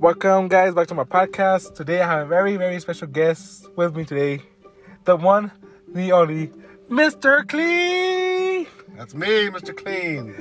[0.00, 1.74] Welcome, guys, back to my podcast.
[1.74, 4.40] Today, I have a very, very special guest with me today.
[5.04, 5.52] The one,
[5.92, 6.50] the only,
[6.88, 7.46] Mr.
[7.46, 8.66] Clean.
[8.96, 9.76] That's me, Mr.
[9.76, 10.34] Clean.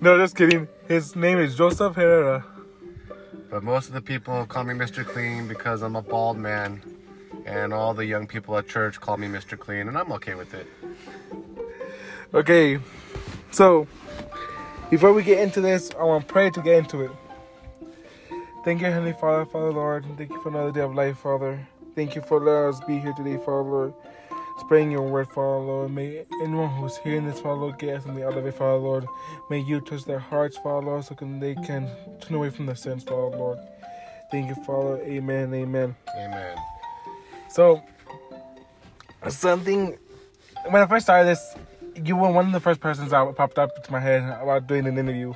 [0.00, 0.68] No, just kidding.
[0.86, 2.44] His name is Joseph Herrera.
[3.50, 5.04] But most of the people call me Mr.
[5.04, 6.80] Clean because I'm a bald man.
[7.46, 9.58] And all the young people at church call me Mr.
[9.58, 10.68] Clean, and I'm okay with it.
[12.32, 12.78] Okay,
[13.50, 13.88] so
[14.88, 17.10] before we get into this, I want to pray to get into it.
[18.64, 20.06] Thank you, Heavenly Father, Father Lord.
[20.16, 21.68] Thank you for another day of life, Father.
[21.94, 23.94] Thank you for letting us be here today, Father Lord.
[24.60, 25.90] Spreading your word, Father Lord.
[25.90, 29.06] May anyone who's hearing this, Father Lord, get something out of it, Father Lord.
[29.50, 31.90] May you touch their hearts, Father Lord, so they can
[32.22, 33.58] turn away from their sins, Father Lord.
[34.30, 34.96] Thank you, Father.
[35.02, 35.52] Amen.
[35.52, 35.94] Amen.
[36.16, 36.56] Amen.
[37.50, 37.82] So,
[39.28, 39.98] something
[40.70, 41.54] when I first started this,
[42.02, 44.86] you were one of the first persons that popped up into my head about doing
[44.86, 45.34] an interview.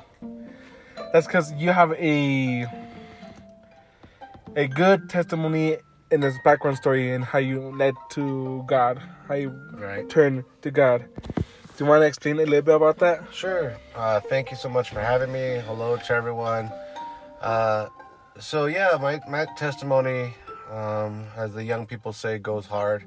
[1.13, 2.88] That's because you have a
[4.55, 5.77] a good testimony
[6.11, 10.09] in this background story and how you led to God, how you Right.
[10.09, 11.05] turned to God.
[11.35, 13.23] Do you want to explain a little bit about that?
[13.31, 13.73] Sure.
[13.95, 15.61] Uh, thank you so much for having me.
[15.65, 16.71] Hello to everyone.
[17.41, 17.87] Uh,
[18.39, 20.33] so yeah, my my testimony,
[20.71, 23.05] um, as the young people say, goes hard.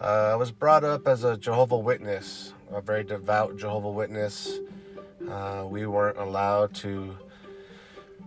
[0.00, 4.60] Uh, I was brought up as a Jehovah Witness, a very devout Jehovah Witness.
[5.28, 7.16] Uh, we weren't allowed to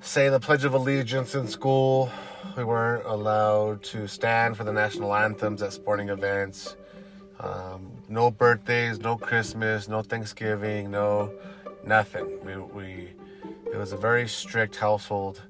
[0.02, 2.12] say the Pledge of Allegiance in school.
[2.58, 6.76] We weren't allowed to stand for the national anthems at sporting events.
[7.40, 11.32] Um, no birthdays, no Christmas, no Thanksgiving, no
[11.86, 12.44] nothing.
[12.46, 13.10] We, we
[13.72, 15.42] it was a very strict household.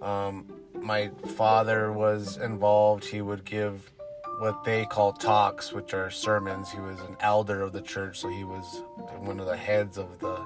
[0.00, 3.04] Um, my father was involved.
[3.04, 3.90] He would give
[4.38, 6.70] what they call talks, which are sermons.
[6.70, 8.82] He was an elder of the church, so he was
[9.18, 10.44] one of the heads of the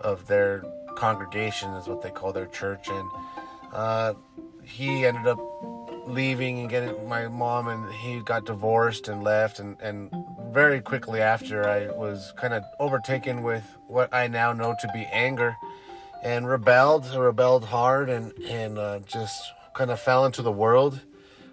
[0.00, 0.64] of their
[0.96, 3.08] congregation, is what they call their church, and
[3.72, 4.14] uh,
[4.66, 5.38] he ended up
[6.06, 10.10] leaving and getting my mom and he got divorced and left and, and
[10.52, 15.06] very quickly after I was kind of overtaken with what I now know to be
[15.12, 15.56] anger
[16.22, 19.40] and rebelled rebelled hard and and uh, just
[19.74, 21.00] kind of fell into the world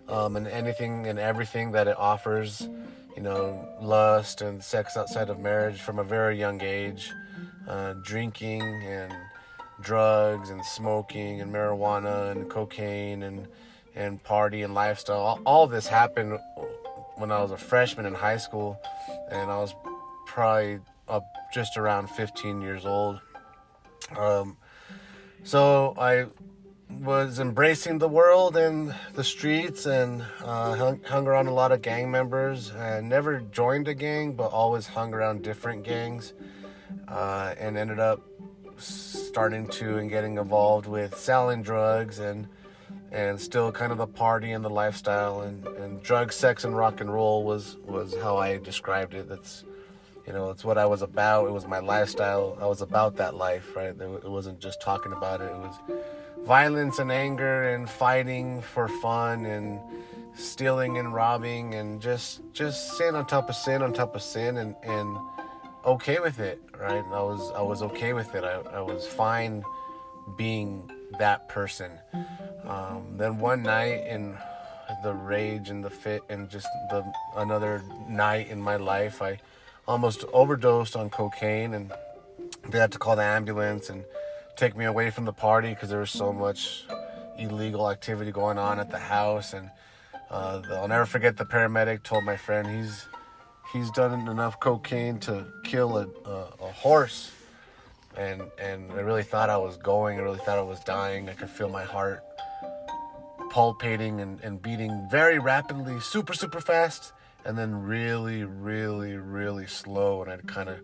[0.08, 2.68] um, and anything and everything that it offers
[3.16, 7.12] you know lust and sex outside of marriage from a very young age
[7.68, 9.14] uh, drinking and
[9.84, 13.48] drugs and smoking and marijuana and cocaine and
[13.96, 15.20] and party and lifestyle.
[15.20, 16.40] All, all this happened
[17.16, 18.80] when I was a freshman in high school,
[19.30, 19.76] and I was
[20.26, 21.24] probably up
[21.54, 23.20] just around 15 years old.
[24.18, 24.58] Um,
[25.44, 26.26] so I
[26.90, 31.82] was embracing the world and the streets and uh, hung, hung around a lot of
[31.82, 32.72] gang members.
[32.72, 36.34] and never joined a gang, but always hung around different gangs
[37.08, 38.22] uh, and ended up
[38.78, 42.48] starting to and getting involved with selling drugs and
[43.12, 47.00] and still kind of the party and the lifestyle and, and drug sex and rock
[47.00, 49.30] and roll was was how i described it.
[49.30, 49.64] That's
[50.28, 51.48] you know it's what i was about.
[51.48, 52.58] It was my lifestyle.
[52.62, 53.96] I was about that life right?
[54.00, 55.46] It wasn't just talking about it.
[55.46, 55.76] It was
[56.46, 59.80] violence and anger and fighting for fun and
[60.36, 64.58] stealing and robbing and just just sin on top of sin on top of sin
[64.58, 65.18] and and
[65.86, 67.04] okay with it right?
[67.12, 68.44] I was i was okay with it.
[68.44, 69.64] I, I was fine
[70.38, 70.90] being
[71.20, 71.92] that person.
[72.66, 74.38] Um, then one night in
[75.04, 77.04] the rage and the fit and just the
[77.36, 79.40] another night in my life i
[79.88, 81.92] almost overdosed on cocaine and
[82.70, 84.06] they had to call the ambulance and
[84.56, 86.86] take me away from the party because there was so much
[87.38, 89.54] illegal activity going on at the house.
[89.54, 89.70] And
[90.30, 93.08] uh, i'll never forget the paramedic told my friend he's
[93.74, 97.32] he's done enough cocaine to kill a, a, a horse
[98.18, 100.20] and and I really thought I was going.
[100.20, 101.30] I really thought I was dying.
[101.30, 102.24] I could feel my heart
[103.52, 107.14] palpating and, and beating very rapidly, super super fast,
[107.46, 110.22] and then really really really slow.
[110.22, 110.80] And I'd kind of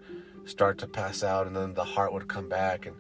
[0.46, 2.96] start to pass out, and then the heart would come back, and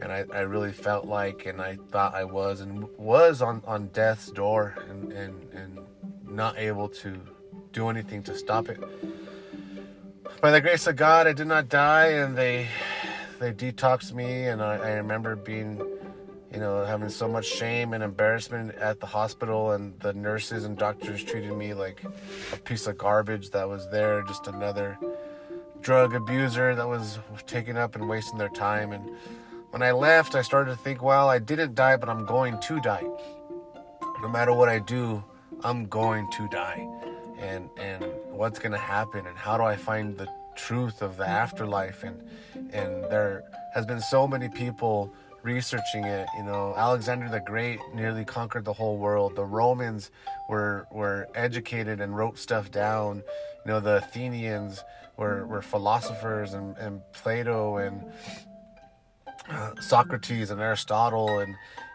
[0.00, 3.88] and I, I really felt like, and I thought I was, and was on on
[3.88, 5.78] death's door, and and and
[6.26, 7.20] not able to
[7.72, 8.82] do anything to stop it.
[10.40, 12.68] By the grace of God, I did not die, and they
[13.38, 15.78] they detoxed me, and I, I remember being,
[16.52, 20.76] you know, having so much shame and embarrassment at the hospital, and the nurses and
[20.76, 22.04] doctors treated me like
[22.52, 24.98] a piece of garbage that was there, just another
[25.80, 28.92] drug abuser that was taking up and wasting their time.
[28.92, 29.10] And
[29.70, 32.80] when I left, I started to think, well, I didn't die, but I'm going to
[32.80, 33.04] die.
[34.20, 35.22] No matter what I do,
[35.64, 36.86] I'm going to die.
[37.38, 42.02] And and what's gonna happen and how do I find the truth of the afterlife
[42.02, 42.20] and
[42.72, 43.44] and there
[43.74, 45.12] has been so many people
[45.42, 46.26] researching it.
[46.36, 49.36] You know, Alexander the Great nearly conquered the whole world.
[49.36, 50.10] The Romans
[50.48, 53.22] were were educated and wrote stuff down.
[53.64, 54.84] You know, the Athenians
[55.16, 58.02] were, were philosophers and, and Plato and
[59.48, 61.54] uh, Socrates and Aristotle and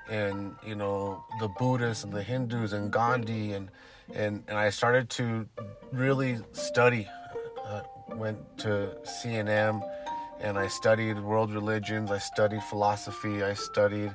[0.10, 3.70] and you know the Buddhists and the Hindus and Gandhi and
[4.14, 5.48] and and I started to
[5.92, 7.08] really study.
[7.66, 7.82] Uh,
[8.16, 9.82] went to CNM
[10.40, 12.12] and I studied world religions.
[12.12, 13.44] I studied philosophy.
[13.44, 14.14] I studied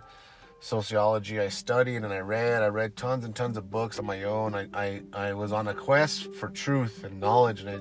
[0.61, 1.41] sociology.
[1.41, 2.63] I studied and I read.
[2.63, 4.55] I read tons and tons of books on my own.
[4.55, 7.79] I, I, I was on a quest for truth and knowledge, and I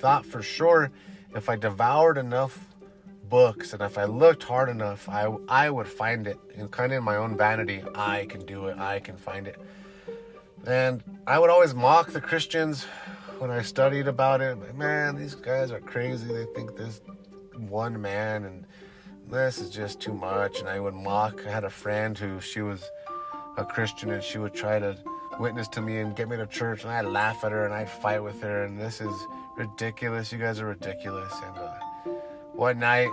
[0.00, 0.90] thought for sure
[1.34, 2.58] if I devoured enough
[3.28, 6.38] books and if I looked hard enough, I, I would find it.
[6.56, 8.78] And kind of in my own vanity, I can do it.
[8.78, 9.58] I can find it.
[10.66, 12.84] And I would always mock the Christians
[13.38, 14.56] when I studied about it.
[14.76, 16.32] Man, these guys are crazy.
[16.32, 17.00] They think this
[17.56, 18.66] one man and
[19.28, 20.60] this is just too much.
[20.60, 21.44] And I would mock.
[21.46, 22.88] I had a friend who she was
[23.56, 24.96] a Christian and she would try to
[25.40, 26.84] witness to me and get me to church.
[26.84, 28.64] And I'd laugh at her and I'd fight with her.
[28.64, 29.26] And this is
[29.56, 30.30] ridiculous.
[30.30, 31.32] You guys are ridiculous.
[31.44, 31.74] And uh,
[32.52, 33.10] one night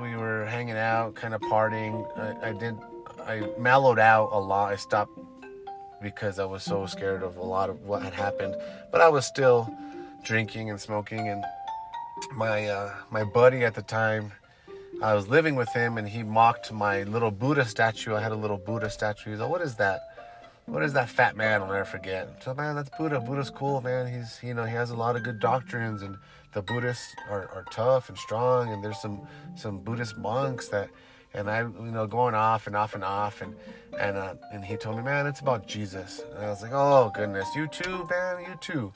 [0.00, 2.06] we were hanging out, kind of partying.
[2.18, 2.76] I, I did.
[3.24, 4.72] I mellowed out a lot.
[4.72, 5.18] I stopped
[6.02, 8.56] because I was so scared of a lot of what had happened.
[8.90, 9.72] But I was still
[10.24, 11.28] drinking and smoking.
[11.28, 11.44] And
[12.34, 14.32] my uh, my buddy at the time
[15.02, 18.14] I was living with him and he mocked my little Buddha statue.
[18.14, 19.30] I had a little Buddha statue.
[19.30, 20.00] He's like, what is that?
[20.66, 21.62] What is that fat man?
[21.62, 22.42] I'll never forget.
[22.42, 23.20] So man, that's Buddha.
[23.20, 24.12] Buddha's cool, man.
[24.12, 26.16] He's you know he has a lot of good doctrines and
[26.52, 29.20] the Buddhists are, are tough and strong and there's some
[29.54, 30.90] some Buddhist monks that
[31.34, 33.54] and I you know going off and off and off and
[33.98, 36.20] and uh, and he told me, man, it's about Jesus.
[36.34, 38.92] And I was like, oh goodness, you too, man, you too.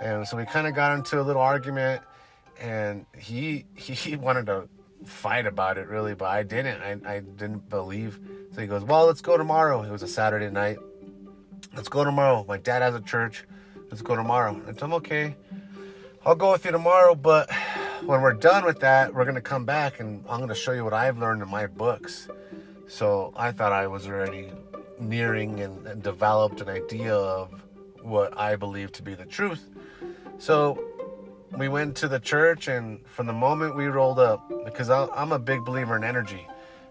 [0.00, 2.02] And so we kind of got into a little argument
[2.60, 4.68] and he he wanted to
[5.04, 6.80] fight about it really, but I didn't.
[6.80, 8.20] I, I didn't believe.
[8.54, 9.82] So he goes, Well, let's go tomorrow.
[9.82, 10.78] It was a Saturday night.
[11.74, 12.44] Let's go tomorrow.
[12.46, 13.44] My dad has a church.
[13.90, 14.60] Let's go tomorrow.
[14.66, 15.36] And I'm okay.
[16.24, 17.50] I'll go with you tomorrow, but
[18.06, 20.92] when we're done with that, we're gonna come back and I'm gonna show you what
[20.92, 22.28] I've learned in my books.
[22.88, 24.52] So I thought I was already
[24.98, 27.62] nearing and, and developed an idea of
[28.02, 29.68] what I believe to be the truth.
[30.38, 30.82] So
[31.56, 35.38] we went to the church, and from the moment we rolled up, because I'm a
[35.38, 36.46] big believer in energy,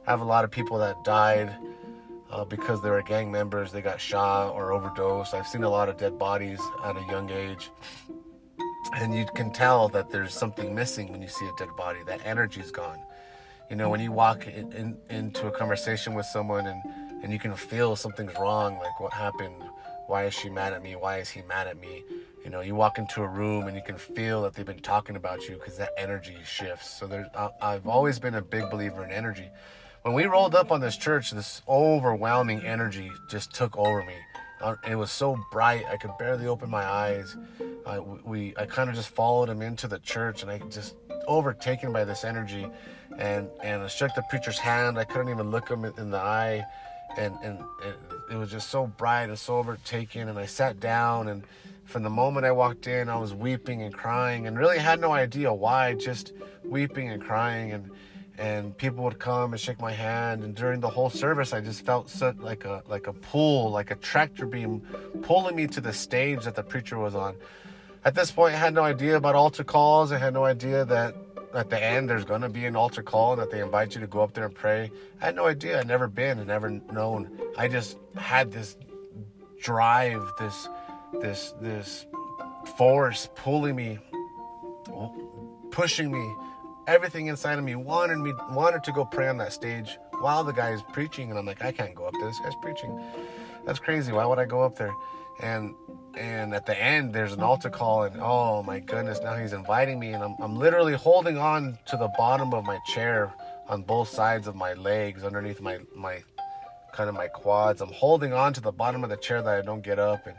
[0.08, 1.54] I have a lot of people that died
[2.30, 5.34] uh, because they were gang members, they got shot or overdosed.
[5.34, 7.70] I've seen a lot of dead bodies at a young age.
[8.94, 12.00] And you can tell that there's something missing when you see a dead body.
[12.06, 13.00] That energy's gone.
[13.70, 16.82] You know, when you walk in, in, into a conversation with someone and,
[17.24, 19.64] and you can feel something's wrong, like what happened,
[20.08, 22.04] why is she mad at me, why is he mad at me,
[22.44, 25.16] you know you walk into a room and you can feel that they've been talking
[25.16, 26.90] about you because that energy shifts.
[26.90, 27.28] So there's
[27.62, 29.50] i've always been a big believer in energy.
[30.02, 34.16] When we rolled up on this church this overwhelming energy just took over me
[34.88, 35.86] it was so bright.
[35.90, 37.36] I could barely open my eyes.
[38.24, 40.96] We i kind of just followed him into the church and i just
[41.28, 42.68] overtaken by this energy
[43.18, 44.98] and and i shook the preacher's hand.
[44.98, 46.64] I couldn't even look him in the eye
[47.18, 47.96] and and it,
[48.32, 51.44] it was just so bright and so overtaken and i sat down and
[51.92, 55.12] from the moment I walked in, I was weeping and crying and really had no
[55.12, 56.32] idea why, just
[56.64, 57.92] weeping and crying and
[58.42, 61.86] and people would come and shake my hand and during the whole service I just
[61.86, 64.82] felt such like a like a pull, like a tractor beam
[65.22, 67.36] pulling me to the stage that the preacher was on.
[68.04, 70.12] At this point I had no idea about altar calls.
[70.12, 71.16] I had no idea that
[71.54, 74.08] at the end there's gonna be an altar call and that they invite you to
[74.08, 74.90] go up there and pray.
[75.22, 75.80] I had no idea.
[75.80, 77.30] I'd never been and never known.
[77.60, 78.76] I just had this
[79.62, 80.68] drive, this
[81.22, 82.08] this this
[82.76, 84.00] force pulling me,
[85.70, 86.34] pushing me,
[86.88, 90.54] everything inside of me wanted me wanted to go pray on that stage while the
[90.54, 92.28] guy is preaching, and I'm like, I can't go up there.
[92.28, 93.00] This guy's preaching.
[93.66, 94.12] That's crazy.
[94.12, 94.94] Why would I go up there?
[95.42, 95.74] And
[96.16, 99.98] and at the end there's an altar call and oh my goodness now he's inviting
[99.98, 103.34] me and I'm, I'm literally holding on to the bottom of my chair
[103.70, 106.22] on both sides of my legs underneath my my
[106.92, 109.62] kind of my quads i'm holding on to the bottom of the chair that i
[109.62, 110.36] don't get up and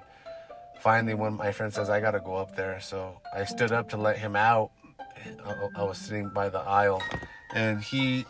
[0.82, 3.96] finally, when my friend says I gotta go up there, so I stood up to
[3.96, 4.72] let him out.
[5.44, 7.02] I, I was sitting by the aisle,
[7.54, 8.24] and he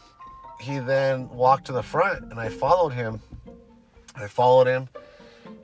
[0.61, 3.21] he then walked to the front, and I followed him.
[4.15, 4.89] I followed him,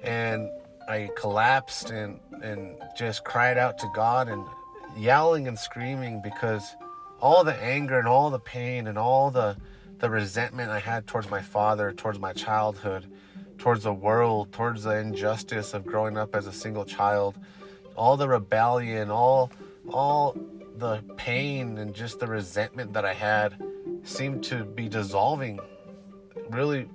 [0.02, 0.48] and
[0.88, 4.44] I collapsed and and just cried out to God and
[4.96, 6.76] yelling and screaming because
[7.20, 9.56] all the anger and all the pain and all the
[9.98, 13.06] the resentment I had towards my father, towards my childhood,
[13.58, 17.36] towards the world, towards the injustice of growing up as a single child,
[17.96, 19.50] all the rebellion, all
[19.88, 20.36] all
[20.78, 23.56] the pain and just the resentment that I had
[24.04, 25.60] seemed to be dissolving
[26.50, 26.88] really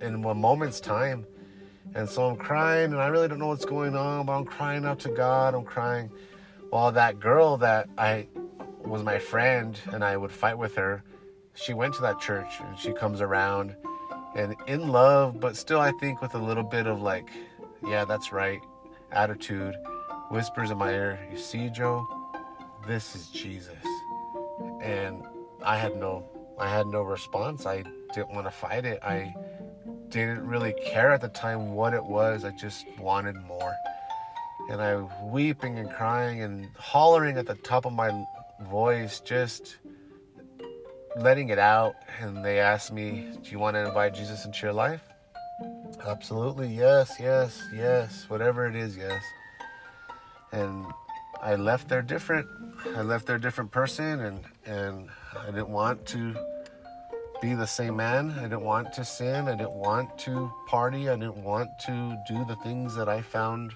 [0.00, 1.26] in a moment's time.
[1.94, 4.84] And so I'm crying, and I really don't know what's going on, but I'm crying
[4.84, 5.54] out to God.
[5.54, 6.10] I'm crying.
[6.70, 8.28] While that girl that I
[8.84, 11.02] was my friend and I would fight with her,
[11.54, 13.74] she went to that church and she comes around
[14.34, 17.30] and in love, but still, I think with a little bit of like,
[17.86, 18.60] yeah, that's right
[19.12, 19.74] attitude,
[20.30, 22.06] whispers in my ear, You see, Joe,
[22.88, 23.76] this is Jesus.
[24.80, 25.22] And
[25.62, 26.24] I had no
[26.58, 27.66] I had no response.
[27.66, 29.00] I didn't want to fight it.
[29.02, 29.32] I
[30.08, 32.44] didn't really care at the time what it was.
[32.44, 33.72] I just wanted more.
[34.70, 38.10] And I weeping and crying and hollering at the top of my
[38.68, 39.76] voice, just
[41.16, 41.94] letting it out.
[42.20, 45.02] And they asked me, Do you want to invite Jesus into your life?
[46.06, 48.24] Absolutely, yes, yes, yes.
[48.28, 49.22] Whatever it is, yes.
[50.52, 50.86] And
[51.42, 52.48] I left there different.
[52.96, 55.08] I left there different person and and
[55.40, 56.34] I didn't want to
[57.40, 58.30] be the same man.
[58.38, 59.46] I didn't want to sin.
[59.48, 61.08] I didn't want to party.
[61.08, 63.74] I didn't want to do the things that I found,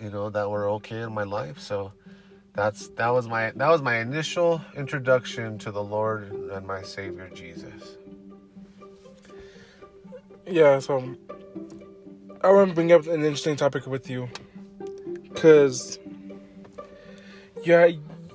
[0.00, 1.58] you know, that were okay in my life.
[1.58, 1.92] So
[2.52, 7.28] that's that was my that was my initial introduction to the Lord and my Savior
[7.34, 7.96] Jesus.
[10.46, 11.16] Yeah, so
[12.42, 14.28] I want to bring up an interesting topic with you,
[15.34, 15.98] cause
[17.64, 17.90] yeah,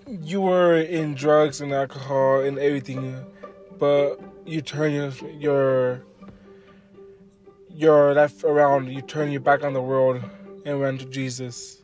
[0.07, 3.25] you were in drugs and alcohol and everything
[3.79, 6.03] but you turn your your
[7.69, 10.21] your life around, you turn your back on the world
[10.65, 11.81] and run to Jesus.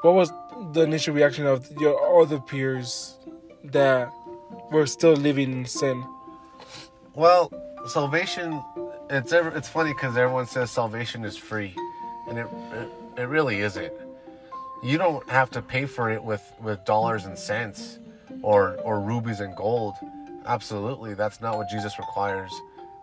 [0.00, 0.32] What was
[0.72, 3.18] the initial reaction of your other peers
[3.64, 4.10] that
[4.70, 6.02] were still living in sin?
[7.14, 7.52] Well,
[7.86, 8.62] salvation
[9.10, 11.74] it's ever, it's funny because everyone says salvation is free,
[12.28, 12.88] and it, it
[13.18, 13.92] it really isn't.
[14.82, 17.98] You don't have to pay for it with with dollars and cents
[18.42, 19.94] or or rubies and gold
[20.46, 22.52] Absolutely, that's not what Jesus requires.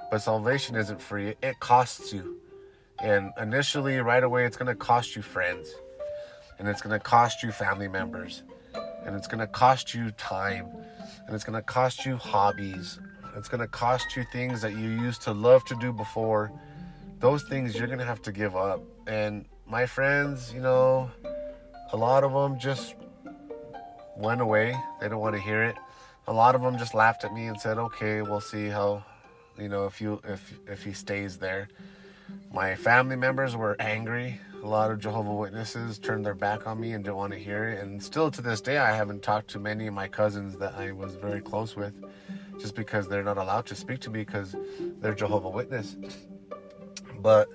[0.09, 2.37] But salvation isn't free, it costs you.
[2.99, 5.73] And initially, right away, it's going to cost you friends,
[6.57, 8.43] and it's going to cost you family members,
[9.05, 10.67] and it's going to cost you time,
[11.25, 12.99] and it's going to cost you hobbies.
[13.35, 16.51] It's going to cost you things that you used to love to do before.
[17.19, 18.81] Those things you're going to have to give up.
[19.07, 21.09] And my friends, you know,
[21.93, 22.95] a lot of them just
[24.17, 24.75] went away.
[24.99, 25.77] They don't want to hear it
[26.27, 29.03] a lot of them just laughed at me and said, "Okay, we'll see how,
[29.57, 31.67] you know, if you if if he stays there."
[32.51, 34.39] My family members were angry.
[34.63, 37.65] A lot of Jehovah Witnesses turned their back on me and didn't want to hear
[37.65, 37.83] it.
[37.83, 40.93] And still to this day, I haven't talked to many of my cousins that I
[40.93, 41.93] was very close with,
[42.59, 44.55] just because they're not allowed to speak to me because
[45.01, 45.97] they're Jehovah Witness.
[47.19, 47.49] But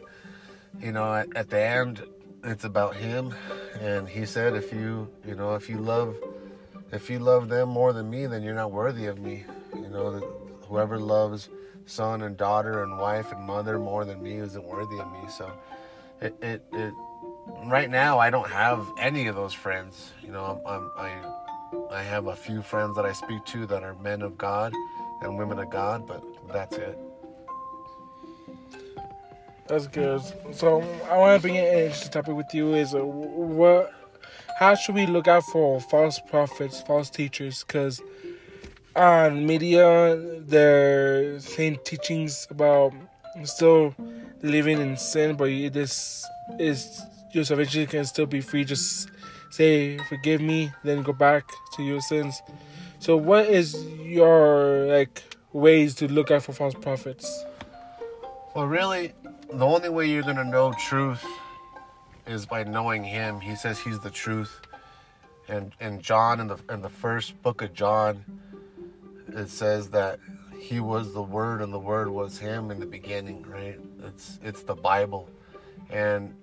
[0.79, 2.03] you know, at, at the end,
[2.45, 3.35] it's about him,
[3.81, 6.17] and he said, if you you know if you love
[6.93, 9.45] if you love them more than me, then you're not worthy of me.
[9.75, 10.21] You know,
[10.69, 11.49] whoever loves
[11.87, 15.29] son and daughter and wife and mother more than me isn't worthy of me.
[15.29, 15.53] So,
[16.21, 16.95] it, it, it
[17.67, 20.13] right now I don't have any of those friends.
[20.23, 21.13] You know, I'm, I'm,
[21.91, 24.73] I, I have a few friends that I speak to that are men of God
[25.23, 26.99] and women of God, but that's it.
[29.69, 30.23] That's good.
[30.53, 32.75] So I want to bring an interesting topic with you.
[32.75, 33.93] Is uh, what
[34.59, 37.65] how should we look out for false prophets, false teachers?
[37.65, 38.01] Because
[38.97, 42.93] on media, they're saying teachings about
[43.45, 43.95] still
[44.43, 46.27] living in sin, but this
[46.59, 48.65] is your salvation can still be free.
[48.65, 49.11] Just
[49.51, 51.45] say, "Forgive me," then go back
[51.75, 52.43] to your sins.
[53.01, 55.23] So, what is your like
[55.53, 57.45] ways to look out for false prophets?
[58.55, 59.13] Well, really,
[59.53, 61.25] the only way you're gonna know truth
[62.27, 63.41] is by knowing him.
[63.41, 64.61] He says he's the truth.
[65.49, 68.25] And and John in the in the first book of John
[69.29, 70.19] it says that
[70.59, 73.79] he was the word and the word was him in the beginning, right?
[74.05, 75.29] It's it's the Bible.
[75.89, 76.35] And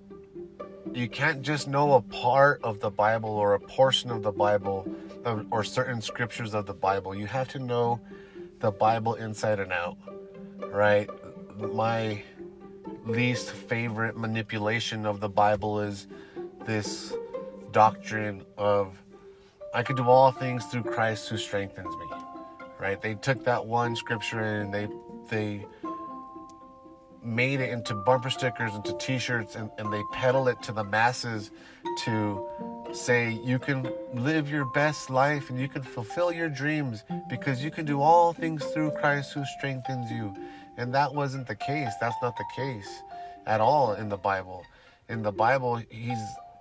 [0.92, 4.88] you can't just know a part of the Bible or a portion of the Bible
[5.50, 7.14] or certain scriptures of the Bible.
[7.14, 8.00] You have to know
[8.60, 9.96] the Bible inside and out,
[10.72, 11.08] right?
[11.56, 12.22] My
[13.06, 16.06] least favorite manipulation of the Bible is
[16.64, 17.12] this
[17.72, 19.00] doctrine of
[19.74, 22.06] I could do all things through Christ who strengthens me.
[22.80, 23.00] Right?
[23.00, 24.88] They took that one scripture and they
[25.28, 25.66] they
[27.22, 31.50] made it into bumper stickers, into t-shirts, and, and they peddle it to the masses
[32.04, 32.46] to
[32.92, 37.70] say you can live your best life and you can fulfill your dreams because you
[37.70, 40.34] can do all things through Christ who strengthens you.
[40.76, 41.92] And that wasn't the case.
[42.00, 43.02] That's not the case
[43.46, 44.64] at all in the Bible.
[45.08, 46.18] In the Bible, he's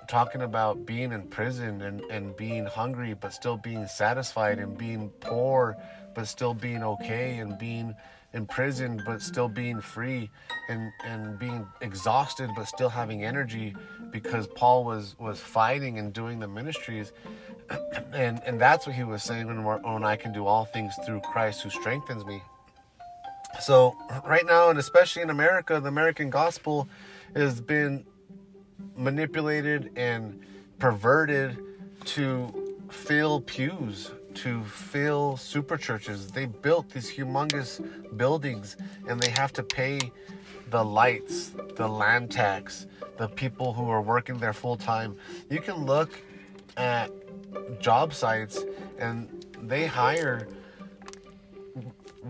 [0.08, 5.10] talking about being in prison and, and being hungry, but still being satisfied and being
[5.20, 5.76] poor,
[6.14, 7.96] but still being okay and being
[8.36, 10.30] imprisoned but still being free
[10.68, 13.74] and and being exhausted but still having energy
[14.12, 17.14] because Paul was was fighting and doing the ministries
[18.14, 21.22] and and that's what he was saying when, when I can do all things through
[21.22, 22.42] Christ who strengthens me
[23.60, 23.96] so
[24.26, 26.88] right now and especially in America the American gospel
[27.36, 28.06] has been
[28.96, 30.40] manipulated and
[30.80, 31.58] perverted
[32.06, 36.30] to fill pews to fill super churches.
[36.30, 37.82] They built these humongous
[38.18, 40.00] buildings and they have to pay
[40.70, 45.16] the lights, the land tax, the people who are working there full time.
[45.50, 46.22] You can look
[46.78, 47.10] at
[47.80, 48.64] job sites
[49.00, 50.48] and they hire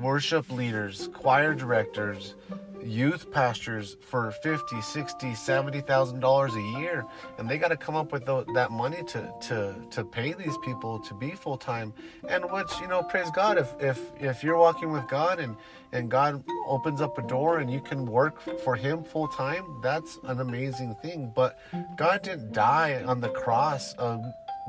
[0.01, 2.35] worship leaders, choir directors,
[2.83, 7.05] youth pastors for 50 60 70000 dollars a year.
[7.37, 10.57] And they got to come up with the, that money to to to pay these
[10.59, 11.93] people to be full-time.
[12.27, 15.55] And which you know praise god if if if you're walking with god and
[15.91, 20.39] and god opens up a door and you can work for him full-time that's an
[20.39, 21.31] amazing thing.
[21.35, 21.59] But
[21.97, 24.19] god didn't die on the cross a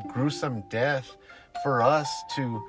[0.08, 1.16] gruesome death
[1.62, 2.62] for us to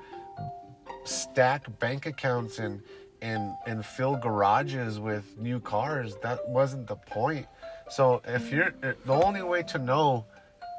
[1.08, 2.82] stack bank accounts and
[3.20, 6.16] and and fill garages with new cars.
[6.22, 7.46] That wasn't the point.
[7.90, 8.52] So if mm.
[8.52, 10.26] you're eh, the only way to know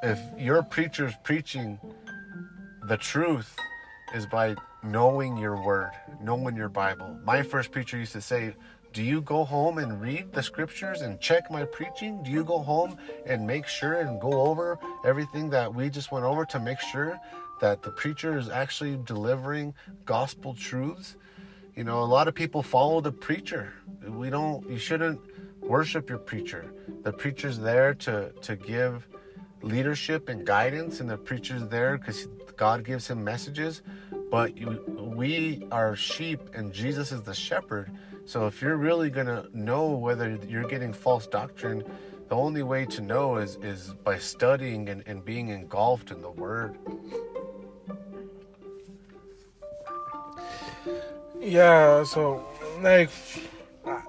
[0.03, 1.79] if your preacher's preaching
[2.87, 3.55] the truth
[4.15, 7.19] is by knowing your word, knowing your Bible.
[7.23, 8.55] My first preacher used to say,
[8.91, 12.23] do you go home and read the scriptures and check my preaching?
[12.23, 16.25] Do you go home and make sure and go over everything that we just went
[16.25, 17.19] over to make sure
[17.59, 19.73] that the preacher is actually delivering
[20.05, 21.15] gospel truths?
[21.75, 23.73] You know, a lot of people follow the preacher.
[24.05, 25.21] We don't, you shouldn't
[25.61, 26.73] worship your preacher.
[27.03, 29.07] The preacher's there to, to give
[29.61, 33.81] leadership and guidance, and the preacher's there because God gives him messages.
[34.31, 34.83] But you,
[35.15, 37.91] we are sheep, and Jesus is the shepherd.
[38.25, 41.83] So if you're really going to know whether you're getting false doctrine,
[42.29, 46.29] the only way to know is, is by studying and, and being engulfed in the
[46.29, 46.77] Word.
[51.41, 52.45] Yeah, so
[52.81, 53.09] like,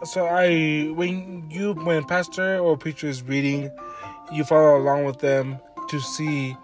[0.04, 3.70] so I when you when pastor or preacher is reading,
[4.32, 5.58] you follow along with them
[5.90, 6.56] to see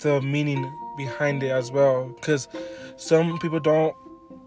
[0.00, 2.08] the meaning behind it as well.
[2.08, 2.48] Because
[2.96, 3.94] some people don't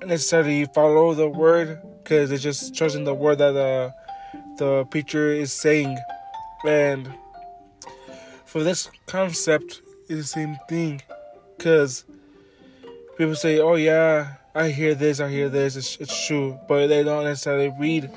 [0.03, 3.93] necessarily follow the word because they're just trusting the word that the
[4.57, 5.95] the preacher is saying,
[6.65, 7.13] and
[8.45, 11.03] for this concept, it's the same thing.
[11.55, 12.03] Because
[13.15, 17.03] people say, "Oh yeah." I hear this, I hear this, it's, it's true, but they
[17.03, 18.09] don't necessarily read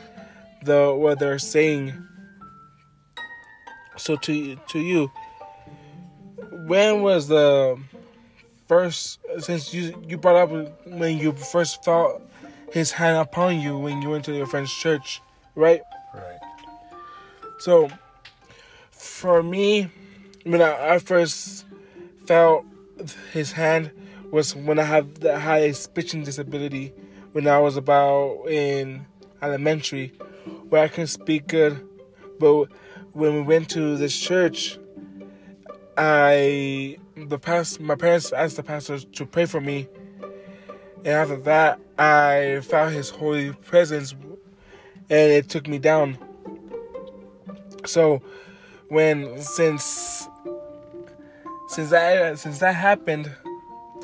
[0.64, 1.94] the what they're saying.
[3.96, 5.12] So to to you,
[6.66, 7.78] when was the
[8.66, 10.50] first since you you brought up
[10.86, 12.20] when you first felt
[12.72, 15.22] his hand upon you when you went to your friend's church,
[15.54, 15.82] right?
[16.12, 16.40] Right.
[17.60, 17.88] So
[18.90, 19.90] for me,
[20.42, 21.64] when I, I first
[22.26, 22.64] felt
[23.32, 23.92] his hand
[24.30, 26.92] was when I had the highest speech disability
[27.32, 29.06] when I was about in
[29.42, 30.12] elementary,
[30.68, 31.84] where I couldn't speak good.
[32.38, 32.66] But
[33.12, 34.78] when we went to this church,
[35.96, 39.88] I the past my parents asked the pastor to pray for me,
[40.98, 46.18] and after that, I felt His holy presence, and it took me down.
[47.86, 48.22] So,
[48.88, 50.28] when since
[51.68, 53.30] since that since that happened,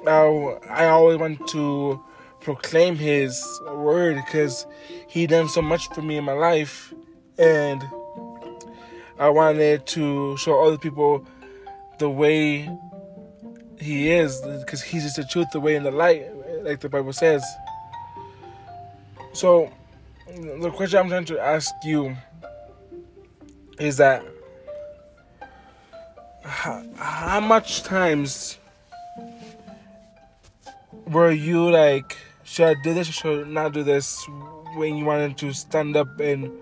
[0.06, 0.22] I,
[0.68, 2.02] I always want to
[2.40, 4.66] proclaim his word because
[5.08, 6.92] he done so much for me in my life
[7.38, 7.82] and
[9.18, 11.26] I wanted to show other people
[11.98, 12.70] the way
[13.78, 16.26] he is because he's just the truth, the way, and the light,
[16.62, 17.44] like the Bible says.
[19.32, 19.70] So,
[20.26, 22.16] the question I'm trying to ask you
[23.78, 24.24] is that
[26.42, 28.59] how much times
[31.10, 34.24] were you like, should I do this or should I not do this
[34.76, 36.52] when you wanted to stand up and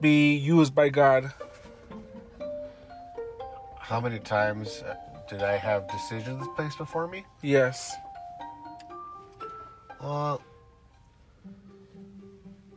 [0.00, 1.32] be used by God?
[3.80, 4.84] How many times
[5.28, 7.24] did I have decisions placed before me?
[7.42, 7.94] Yes.
[10.00, 10.40] Well,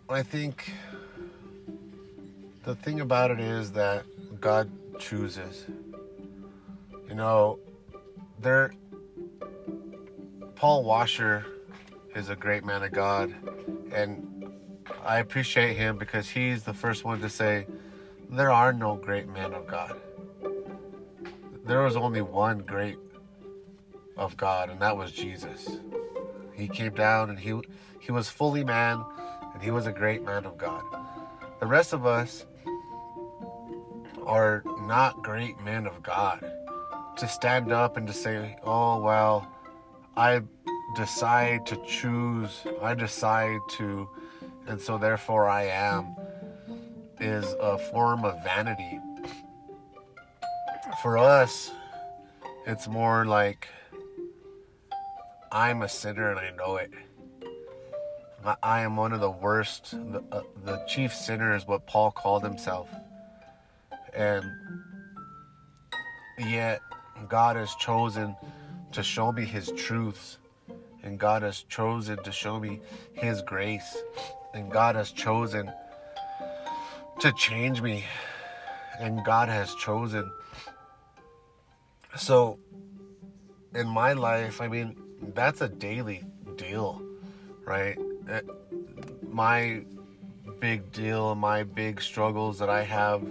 [0.10, 0.74] I think
[2.64, 4.06] the thing about it is that
[4.40, 5.66] God chooses.
[7.08, 7.60] You know,
[8.40, 8.74] there
[10.62, 11.44] Paul Washer
[12.14, 13.34] is a great man of God,
[13.92, 14.46] and
[15.04, 17.66] I appreciate him because he's the first one to say,
[18.30, 20.00] There are no great men of God.
[21.66, 23.00] There was only one great
[24.16, 25.68] of God, and that was Jesus.
[26.54, 27.60] He came down and he
[28.00, 29.04] he was fully man
[29.56, 30.84] and he was a great man of God.
[31.60, 32.46] The rest of us
[34.28, 36.40] are not great men of God.
[37.18, 39.48] To stand up and to say, "Oh well,
[40.16, 40.42] I
[40.96, 44.10] decide to choose, I decide to
[44.68, 46.16] and so therefore I am,"
[47.20, 49.00] is a form of vanity.
[51.02, 51.72] For us,
[52.66, 53.68] it's more like
[55.52, 56.92] I'm a sinner and I know it.
[58.64, 62.44] I- am one of the worst, the, uh, the chief sinner is what Paul called
[62.44, 62.90] himself.
[64.14, 64.46] And
[66.40, 66.82] yet,
[67.28, 68.36] God has chosen
[68.94, 70.38] to show me his truths.
[71.04, 72.80] And God has chosen to show me
[73.14, 73.98] his grace.
[74.54, 75.72] And God has chosen
[77.20, 78.06] to change me.
[79.00, 80.30] And God has chosen.
[82.16, 82.60] So,
[83.74, 84.96] in my life, I mean,
[85.34, 86.24] that's a daily
[86.56, 87.02] deal,
[87.66, 87.98] right?
[88.30, 88.42] Uh,
[89.30, 89.86] My
[90.60, 93.26] big deal, my big struggles that I have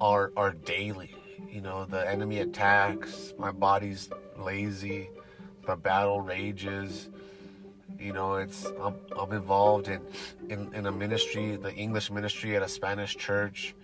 [0.00, 1.14] are are daily.
[1.50, 4.10] You know, the enemy attacks, my body's
[4.48, 5.10] lazy,
[5.66, 7.10] the battle rages.
[7.98, 10.00] You know, it's I'm, I'm involved in,
[10.48, 13.74] in in a ministry, the English ministry at a Spanish church,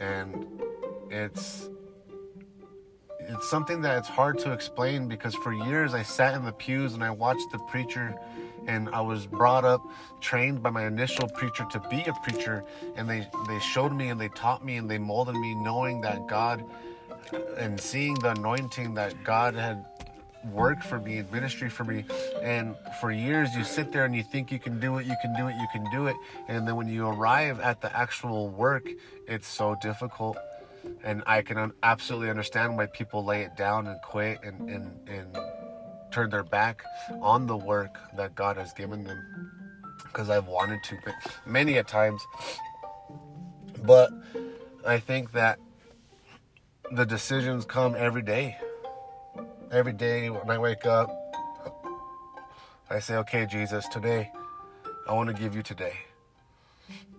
[0.00, 0.46] and
[1.10, 1.68] it's
[3.20, 6.94] it's something that it's hard to explain because for years I sat in the pews
[6.94, 8.14] and I watched the preacher
[8.66, 9.82] and I was brought up
[10.20, 12.64] trained by my initial preacher to be a preacher
[12.96, 16.26] and they they showed me and they taught me and they molded me knowing that
[16.26, 16.64] God
[17.56, 19.84] and seeing the anointing that God had
[20.52, 22.04] worked for me in ministry for me.
[22.42, 25.34] And for years you sit there and you think you can do it you can
[25.36, 26.16] do it you can do it.
[26.48, 28.88] And then when you arrive at the actual work
[29.26, 30.36] it's so difficult.
[31.02, 35.38] And I can absolutely understand why people lay it down and quit and, and, and
[36.10, 36.82] turn their back
[37.22, 39.50] on the work that God has given them.
[40.02, 40.98] Because I've wanted to
[41.46, 42.20] many a times.
[43.82, 44.10] But
[44.86, 45.58] I think that
[46.94, 48.56] the decisions come every day
[49.70, 51.08] every day when I wake up
[52.88, 54.30] I say okay Jesus today
[55.08, 55.94] I want to give you today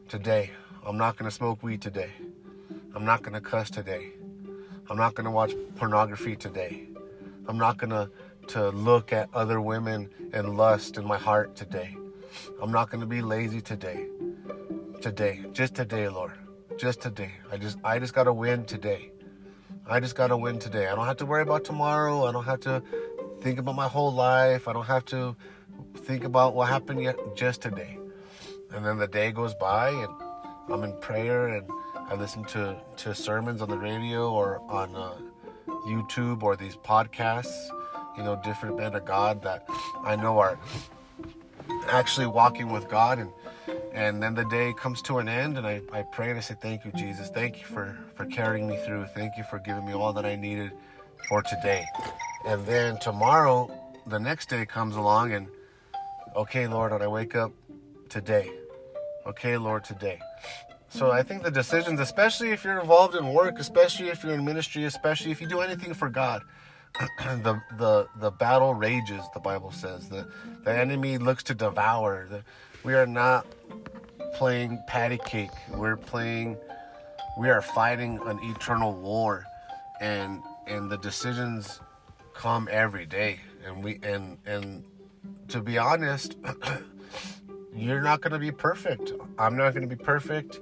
[0.07, 0.51] today
[0.85, 2.11] I'm not going to smoke weed today
[2.95, 4.11] I'm not gonna cuss today.
[4.89, 6.88] I'm not gonna watch pornography today.
[7.45, 8.09] I'm not gonna
[8.47, 11.97] to look at other women and lust in my heart today.
[12.61, 14.07] I'm not gonna be lazy today.
[15.01, 16.31] Today, just today, Lord.
[16.77, 17.33] Just today.
[17.51, 19.11] I just I just gotta win today.
[19.88, 20.88] I just gotta win today.
[20.88, 22.26] I don't have to worry about tomorrow.
[22.26, 22.82] I don't have to
[23.41, 24.67] think about my whole life.
[24.67, 25.36] I don't have to
[25.98, 27.15] think about what happened yet.
[27.36, 28.00] Just today.
[28.71, 30.12] And then the day goes by and
[30.69, 35.17] I'm in prayer and I listen to, to sermons on the radio or on uh,
[35.88, 37.67] YouTube or these podcasts,
[38.17, 39.67] you know, different men of God that
[40.04, 40.58] I know are
[41.88, 43.19] actually walking with God.
[43.19, 43.32] And,
[43.95, 46.55] and then the day comes to an end and I, I pray and I say,
[46.62, 47.29] thank you, Jesus.
[47.29, 49.05] Thank you for, for carrying me through.
[49.15, 50.73] Thank you for giving me all that I needed
[51.29, 51.86] for today.
[52.45, 53.71] And then tomorrow,
[54.05, 55.47] the next day comes along and,
[56.36, 57.53] okay, Lord, when I wake up
[58.10, 58.51] today,
[59.25, 60.19] okay, Lord, today.
[60.89, 64.43] So I think the decisions, especially if you're involved in work, especially if you're in
[64.43, 66.41] ministry, especially if you do anything for God,
[67.19, 69.21] the the the battle rages.
[69.34, 70.25] The Bible says the
[70.63, 72.27] the enemy looks to devour.
[72.29, 72.43] The,
[72.86, 73.48] we are not
[74.36, 75.50] playing patty cake.
[75.71, 76.58] We're playing.
[77.38, 79.45] We are fighting an eternal war,
[80.00, 81.82] and and the decisions
[82.34, 83.39] come every day.
[83.65, 84.86] And we and and
[85.50, 86.38] to be honest.
[87.76, 89.12] you're not going to be perfect.
[89.38, 90.62] I'm not going to be perfect.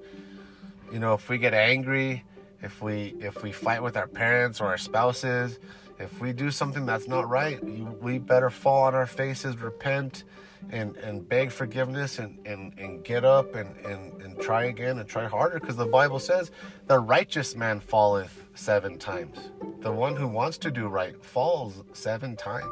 [0.92, 2.24] You know, if we get angry,
[2.62, 5.60] if we if we fight with our parents or our spouses,
[6.00, 10.24] if we do something that's not right, we better fall on our faces, repent,
[10.70, 15.08] and and beg forgiveness, and and, and get up and, and and try again and
[15.08, 16.52] try harder, because the Bible says
[16.88, 19.38] the righteous man falleth seven times.
[19.82, 22.72] The one who wants to do right falls seven times.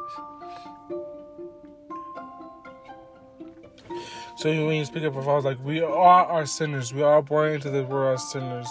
[4.36, 6.92] So when you speak of falls, like we are sinners.
[6.92, 8.68] We are born into this world as sinners.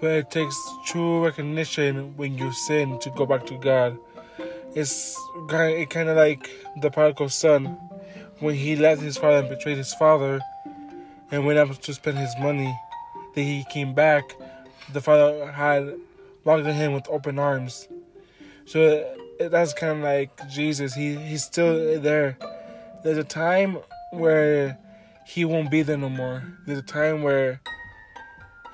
[0.00, 3.96] But it takes true recognition when you sin to go back to God.
[4.74, 5.16] It's
[5.48, 6.50] kind of, it kind of like
[6.80, 7.78] the prodigal son
[8.42, 10.40] when he left his father and betrayed his father
[11.30, 12.76] and went up to spend his money.
[13.34, 14.36] Then he came back.
[14.92, 15.94] The father had
[16.44, 17.86] welcomed him with open arms.
[18.66, 20.92] So that's kind of like Jesus.
[20.92, 22.36] He he's still there.
[23.04, 23.78] There's a time
[24.10, 24.76] where
[25.24, 26.42] he won't be there no more.
[26.66, 27.60] There's a time where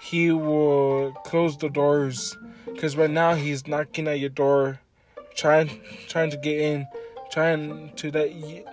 [0.00, 4.80] he will close the doors because right now he's knocking at your door,
[5.36, 6.86] trying trying to get in
[7.30, 8.64] trying to let you,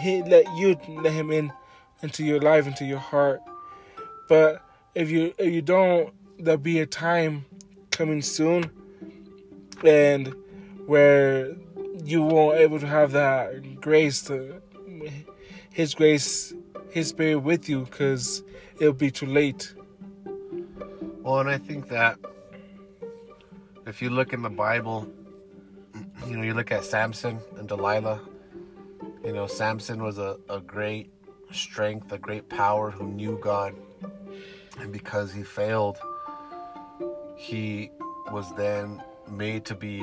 [0.00, 1.52] he let you let him in
[2.02, 3.40] into your life, into your heart.
[4.28, 4.62] But
[4.94, 7.44] if you if you don't, there'll be a time
[7.90, 8.70] coming soon,
[9.84, 10.34] and
[10.86, 11.54] where
[12.04, 14.60] you won't able to have that grace to
[15.70, 16.54] His grace,
[16.90, 18.42] His Spirit with you, because
[18.80, 19.74] it'll be too late.
[21.22, 22.18] Well, and I think that
[23.86, 25.06] if you look in the Bible,
[26.26, 28.20] you know, you look at Samson and Delilah.
[29.24, 31.12] You know, Samson was a, a great
[31.52, 33.74] strength, a great power who knew God.
[34.78, 35.98] And because he failed,
[37.36, 37.90] he
[38.30, 40.00] was then made to be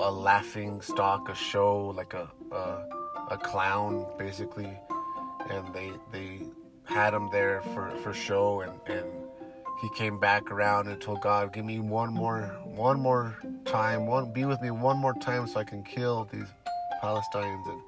[0.00, 2.88] a laughing stock, a show, like a a,
[3.30, 4.72] a clown, basically.
[5.50, 6.42] And they they
[6.84, 9.06] had him there for, for show and, and
[9.80, 13.36] he came back around and told God, give me one more one more
[13.68, 16.48] time, one be with me one more time so I can kill these
[17.02, 17.68] Palestinians.
[17.68, 17.82] And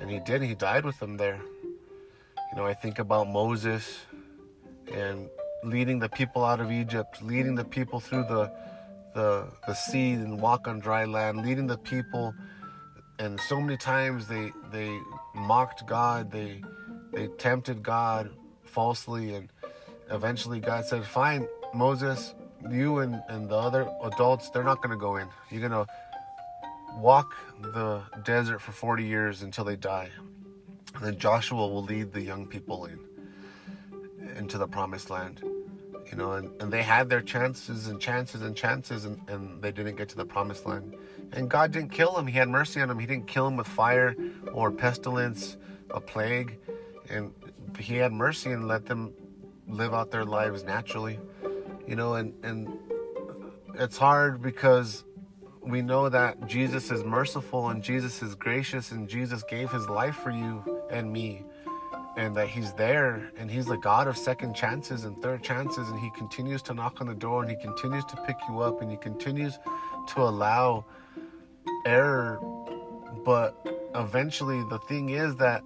[0.00, 1.40] and he did, he died with them there.
[2.50, 4.00] You know, I think about Moses
[4.92, 5.28] and
[5.62, 8.50] leading the people out of Egypt, leading the people through the
[9.14, 12.34] the the sea and walk on dry land, leading the people.
[13.18, 14.98] And so many times they they
[15.34, 16.62] mocked God, they
[17.12, 18.30] they tempted God
[18.64, 19.34] falsely.
[19.34, 19.48] And
[20.10, 22.34] eventually God said, Fine, Moses,
[22.68, 25.28] you and, and the other adults, they're not gonna go in.
[25.50, 25.86] You're gonna
[26.96, 30.10] walk the desert for 40 years until they die.
[30.94, 32.98] And then Joshua will lead the young people in
[34.36, 35.42] into the promised land.
[36.10, 39.70] You know, and, and they had their chances and chances and chances and, and they
[39.70, 40.96] didn't get to the promised land.
[41.32, 42.26] And God didn't kill them.
[42.26, 42.98] He had mercy on them.
[42.98, 44.16] He didn't kill them with fire
[44.52, 45.56] or pestilence,
[45.90, 46.58] a plague.
[47.08, 47.32] And
[47.78, 49.12] he had mercy and let them
[49.68, 51.20] live out their lives naturally.
[51.90, 52.78] You know, and, and
[53.74, 55.02] it's hard because
[55.60, 60.14] we know that Jesus is merciful and Jesus is gracious and Jesus gave his life
[60.14, 61.42] for you and me
[62.16, 65.98] and that he's there and he's the God of second chances and third chances and
[65.98, 68.88] he continues to knock on the door and he continues to pick you up and
[68.88, 69.58] he continues
[70.10, 70.84] to allow
[71.84, 72.38] error.
[73.24, 75.64] But eventually the thing is that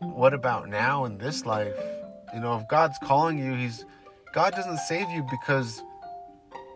[0.00, 1.72] what about now in this life?
[2.34, 3.86] You know if God's calling you he's
[4.32, 5.82] God doesn't save you because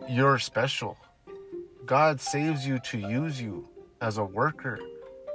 [0.09, 0.97] you're special.
[1.85, 3.65] God saves you to use you
[4.01, 4.77] as a worker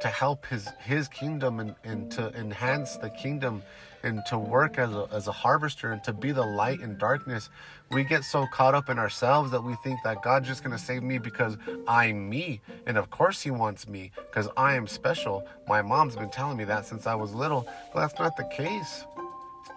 [0.02, 3.62] to help his his kingdom and, and to enhance the kingdom
[4.02, 7.48] and to work as a, as a harvester and to be the light in darkness.
[7.90, 10.82] We get so caught up in ourselves that we think that god's just going to
[10.82, 11.56] save me because
[11.88, 12.60] i'm me.
[12.86, 15.46] And of course he wants me because i am special.
[15.66, 19.04] My mom's been telling me that since i was little but that's not the case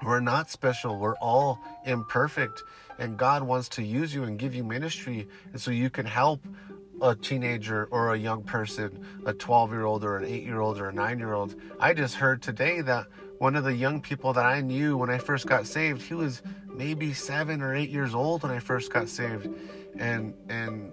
[0.05, 2.63] we're not special we're all imperfect
[2.99, 6.39] and god wants to use you and give you ministry and so you can help
[7.03, 10.79] a teenager or a young person, a 12 year old or an 8 year old
[10.79, 11.55] or a 9 year old.
[11.79, 13.07] I just heard today that
[13.39, 16.41] one of the young people that I knew when I first got saved, he was
[16.73, 19.49] maybe 7 or 8 years old when I first got saved.
[19.97, 20.91] And and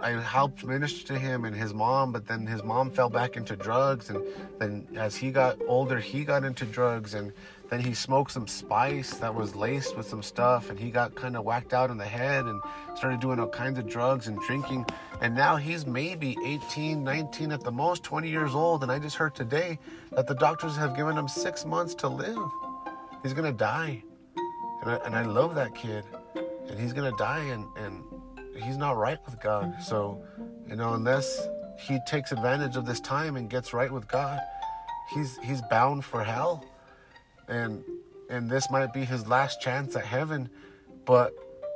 [0.00, 3.56] I helped minister to him and his mom, but then his mom fell back into
[3.56, 4.22] drugs and
[4.58, 7.32] then as he got older, he got into drugs and
[7.68, 11.36] then he smoked some spice that was laced with some stuff, and he got kind
[11.36, 12.60] of whacked out in the head and
[12.94, 14.86] started doing all kinds of drugs and drinking.
[15.20, 18.82] And now he's maybe 18, 19 at the most, 20 years old.
[18.84, 19.78] And I just heard today
[20.12, 22.38] that the doctors have given him six months to live.
[23.22, 24.02] He's gonna die.
[24.82, 26.04] And I, and I love that kid.
[26.68, 28.04] And he's gonna die, and, and
[28.62, 29.74] he's not right with God.
[29.82, 30.22] So,
[30.68, 31.48] you know, unless
[31.80, 34.40] he takes advantage of this time and gets right with God,
[35.12, 36.64] he's he's bound for hell
[37.48, 37.82] and
[38.28, 40.48] and this might be his last chance at heaven
[41.04, 41.32] but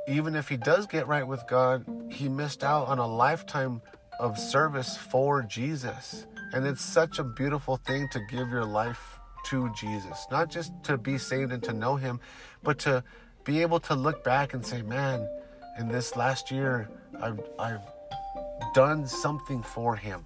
[0.07, 3.81] even if he does get right with God he missed out on a lifetime
[4.21, 6.27] of service for Jesus.
[6.53, 10.27] And it's such a beautiful thing to give your life to Jesus.
[10.29, 12.19] Not just to be saved and to know him
[12.63, 13.03] but to
[13.43, 15.27] be able to look back and say man
[15.79, 16.87] in this last year
[17.19, 17.81] I've I've
[18.75, 20.23] done something for him.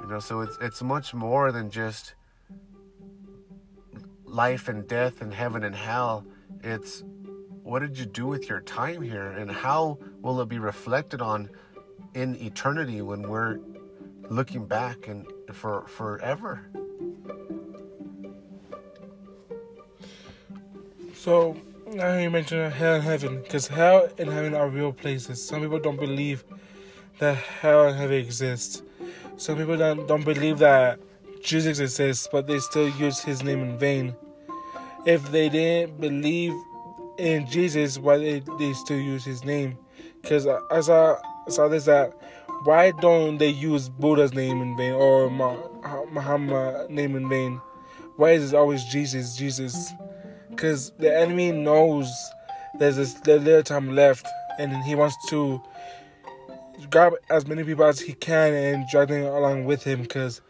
[0.00, 2.14] You know so it's it's much more than just
[4.34, 6.26] life and death and heaven and hell.
[6.62, 7.04] It's
[7.62, 11.48] what did you do with your time here and how will it be reflected on
[12.14, 13.60] in eternity when we're
[14.30, 16.66] looking back and for forever.
[21.14, 25.42] So now you mentioned hell and heaven, because hell and heaven are real places.
[25.42, 26.44] Some people don't believe
[27.18, 28.82] that hell and heaven exist.
[29.36, 30.98] Some people don't, don't believe that
[31.42, 34.14] Jesus exists, but they still use his name in vain
[35.06, 36.52] if they didn't believe
[37.18, 39.78] in Jesus, why they, they still use his name?
[40.22, 42.14] Because I saw, I saw this that
[42.64, 47.60] why don't they use Buddha's name in vain or Muhammad name in vain?
[48.16, 49.92] Why is it always Jesus, Jesus?
[50.48, 52.10] Because the enemy knows
[52.78, 54.26] there's this little time left,
[54.58, 55.60] and he wants to
[56.90, 60.00] grab as many people as he can and drag them along with him.
[60.00, 60.40] Because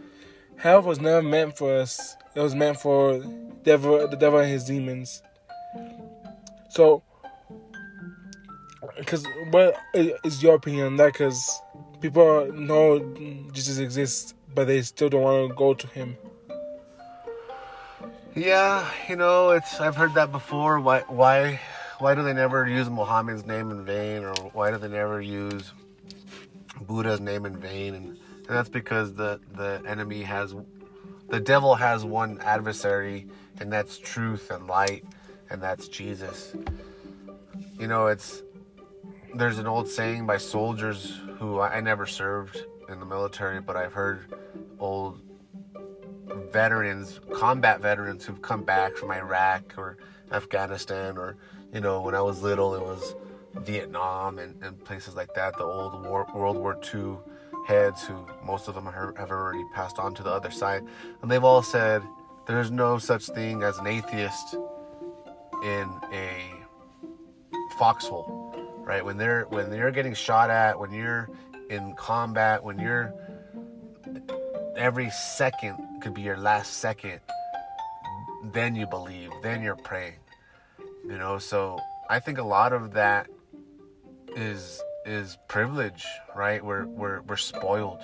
[0.57, 3.23] hell was never meant for us; it was meant for
[3.63, 5.23] devil, the devil and his demons.
[6.69, 7.03] So,
[8.99, 11.13] because what is your opinion on that?
[11.13, 11.61] Because
[12.01, 12.99] people know
[13.53, 16.17] Jesus exists, but they still don't want to go to him.
[18.35, 20.81] Yeah, you know, it's I've heard that before.
[20.81, 21.61] Why why
[22.01, 25.73] why do they never use Muhammad's name in vain or why do they never use
[26.81, 30.55] Buddha's name in vain and, and that's because the the enemy has
[31.29, 33.27] the devil has one adversary
[33.61, 35.05] and that's truth and light
[35.51, 36.55] and that's Jesus.
[37.79, 38.43] You know, it's
[39.35, 43.93] there's an old saying by soldiers who I never served in the military, but I've
[43.93, 44.27] heard
[44.79, 45.21] old
[46.53, 49.97] veterans, combat veterans who've come back from Iraq or
[50.31, 51.37] Afghanistan, or,
[51.73, 53.15] you know, when I was little, it was
[53.57, 57.17] Vietnam and, and places like that, the old war, World War II
[57.67, 60.85] heads who most of them have already passed on to the other side.
[61.23, 62.03] And they've all said
[62.47, 64.55] there's no such thing as an atheist
[65.63, 66.43] in a
[67.79, 69.05] foxhole, right?
[69.05, 71.29] When they're when they're getting shot at, when you're
[71.71, 73.15] in combat, when you're
[74.77, 77.21] every second could be your last second,
[78.53, 80.15] then you believe, then you're praying.
[81.05, 81.79] You know, so
[82.11, 83.29] I think a lot of that
[84.37, 86.65] is is privilege, right?
[86.65, 88.01] We're we're we're spoiled.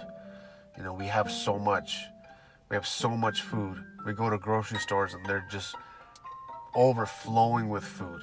[0.77, 2.05] You know, we have so much
[2.71, 3.83] we have so much food.
[4.07, 5.75] We go to grocery stores and they're just
[6.75, 8.23] overflowing with food.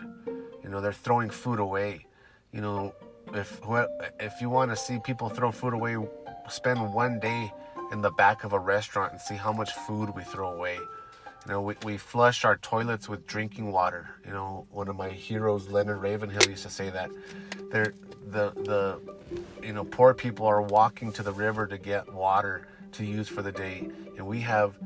[0.63, 2.06] You know, they're throwing food away.
[2.54, 2.96] You know,
[3.34, 3.60] if
[4.20, 5.98] if you want to see people throw food away,
[6.50, 7.52] spend one day
[7.92, 10.80] in the back of a restaurant and see how much food we throw away.
[11.48, 14.10] You know, we, we flush our toilets with drinking water.
[14.26, 17.10] You know, one of my heroes, Leonard Ravenhill, used to say that.
[17.72, 17.94] They're,
[18.30, 19.00] the the
[19.66, 23.42] you know poor people are walking to the river to get water to use for
[23.42, 24.78] the day, and we have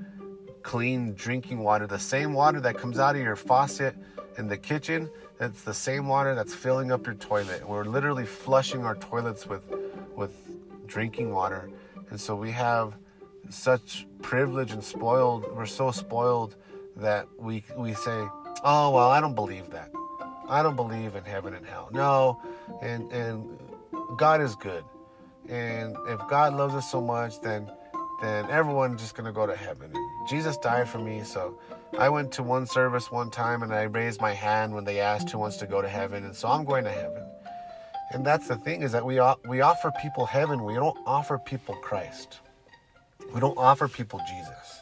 [0.62, 3.96] clean drinking water, the same water that comes out of your faucet
[4.38, 5.10] in the kitchen.
[5.40, 7.68] That's the same water that's filling up your toilet.
[7.68, 9.64] We're literally flushing our toilets with
[10.16, 10.36] with
[10.86, 11.70] drinking water
[12.12, 12.94] and so we have
[13.54, 16.56] such privilege and spoiled, we're so spoiled
[16.96, 18.28] that we, we say,
[18.64, 19.92] oh, well, I don't believe that.
[20.50, 21.90] I don't believe in heaven and hell.
[21.92, 22.42] No,
[22.82, 23.58] and, and
[24.18, 24.84] God is good.
[25.50, 27.70] And if God loves us so much, then
[28.22, 29.92] then everyone's just gonna go to heaven.
[30.30, 31.58] Jesus died for me, so
[31.98, 35.32] I went to one service one time and I raised my hand when they asked
[35.32, 37.24] who wants to go to heaven, and so I'm going to heaven.
[38.12, 40.64] And that's the thing is that we we offer people heaven.
[40.64, 42.40] We don't offer people Christ.
[43.34, 44.82] We don't offer people Jesus.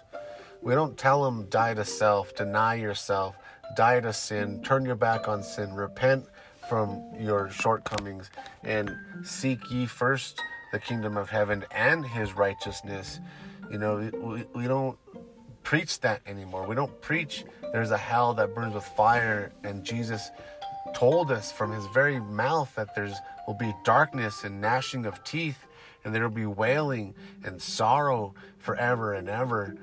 [0.61, 3.35] We don't tell them die to self, deny yourself,
[3.75, 6.25] die to sin, turn your back on sin, repent
[6.67, 8.29] from your shortcomings,
[8.63, 13.19] and seek ye first the kingdom of heaven and his righteousness.
[13.71, 14.97] You know, we, we don't
[15.63, 16.67] preach that anymore.
[16.67, 20.31] We don't preach there's a hell that burns with fire and Jesus
[20.93, 23.15] told us from his very mouth that there's
[23.47, 25.65] will be darkness and gnashing of teeth
[26.09, 29.75] and there will be wailing and sorrow forever and ever.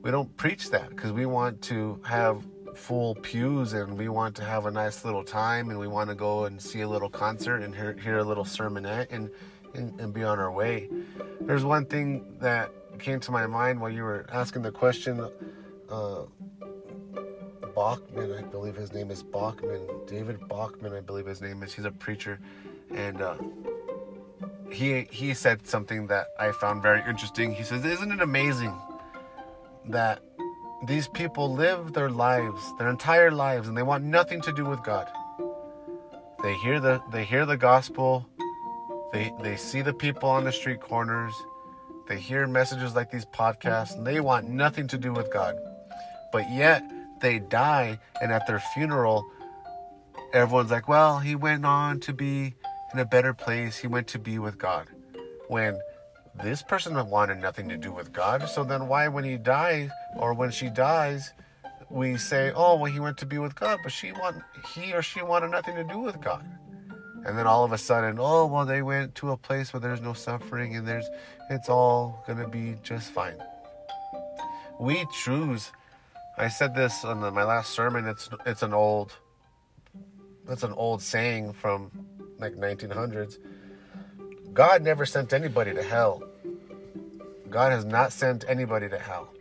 [0.00, 4.44] We don't preach that because we want to have full pews and we want to
[4.44, 7.62] have a nice little time and we want to go and see a little concert
[7.62, 9.28] and hear, hear a little sermonette and,
[9.74, 10.88] and, and be on our way.
[11.40, 15.28] There's one thing that came to my mind while you were asking the question.
[15.90, 16.22] Uh,
[17.74, 19.84] Bachman, I believe his name is Bachman.
[20.06, 21.72] David Bachman, I believe his name is.
[21.72, 22.38] He's a preacher,
[22.94, 23.34] and uh,
[24.70, 27.52] he he said something that I found very interesting.
[27.54, 28.74] He says, "Isn't it amazing
[29.86, 30.20] that
[30.86, 34.82] these people live their lives, their entire lives, and they want nothing to do with
[34.82, 35.10] God?
[36.42, 38.26] They hear the they hear the gospel,
[39.12, 41.34] they they see the people on the street corners."
[42.08, 45.56] They hear messages like these podcasts and they want nothing to do with God.
[46.32, 46.82] But yet,
[47.22, 49.24] they die and at their funeral
[50.34, 52.54] everyone's like well he went on to be
[52.92, 54.86] in a better place he went to be with god
[55.48, 55.78] when
[56.42, 60.34] this person wanted nothing to do with god so then why when he dies or
[60.34, 61.32] when she dies
[61.90, 64.36] we say oh well he went to be with god but she want
[64.74, 66.44] he or she wanted nothing to do with god
[67.24, 70.00] and then all of a sudden oh well they went to a place where there's
[70.00, 71.08] no suffering and there's
[71.50, 73.36] it's all gonna be just fine
[74.78, 75.70] we choose
[76.38, 78.06] I said this on the, my last sermon.
[78.06, 79.12] It's it's an old
[80.48, 81.90] it's an old saying from
[82.42, 83.38] like 1900s.
[84.52, 86.22] God never sent anybody to hell.
[87.48, 89.32] God has not sent anybody to hell.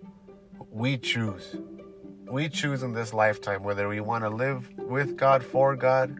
[0.71, 1.55] We choose.
[2.29, 6.17] We choose in this lifetime whether we want to live with God, for God,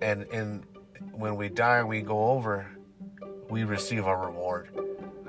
[0.00, 0.64] and in
[1.12, 2.66] when we die and we go over,
[3.48, 4.68] we receive a reward.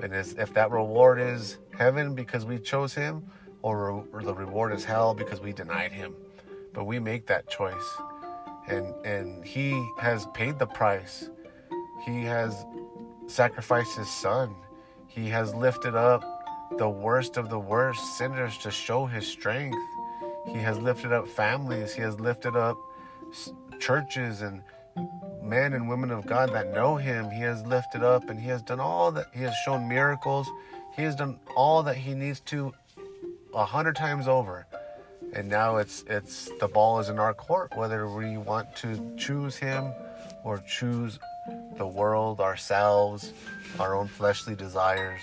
[0.02, 3.24] And if that reward is heaven because we chose Him,
[3.62, 6.14] or, or the reward is hell because we denied Him,
[6.72, 7.98] but we make that choice,
[8.70, 11.28] and and He has paid the price.
[12.04, 12.64] He has
[13.26, 14.54] sacrificed His Son.
[15.06, 16.24] He has lifted up
[16.78, 19.76] the worst of the worst sinners to show His strength.
[20.46, 21.92] He has lifted up families.
[21.92, 22.76] He has lifted up
[23.78, 24.62] churches and
[25.42, 27.30] men and women of God that know him.
[27.30, 29.26] He has lifted up and he has done all that.
[29.32, 30.48] He has shown miracles.
[30.94, 32.72] He has done all that he needs to
[33.54, 34.66] a hundred times over.
[35.32, 39.56] And now it's it's the ball is in our court whether we want to choose
[39.56, 39.92] him
[40.44, 41.18] or choose
[41.76, 43.32] the world, ourselves,
[43.78, 45.22] our own fleshly desires,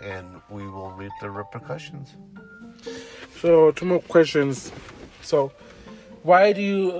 [0.00, 2.14] and we will reap the repercussions.
[3.40, 4.72] So two more questions.
[5.22, 5.52] So
[6.22, 6.90] why do you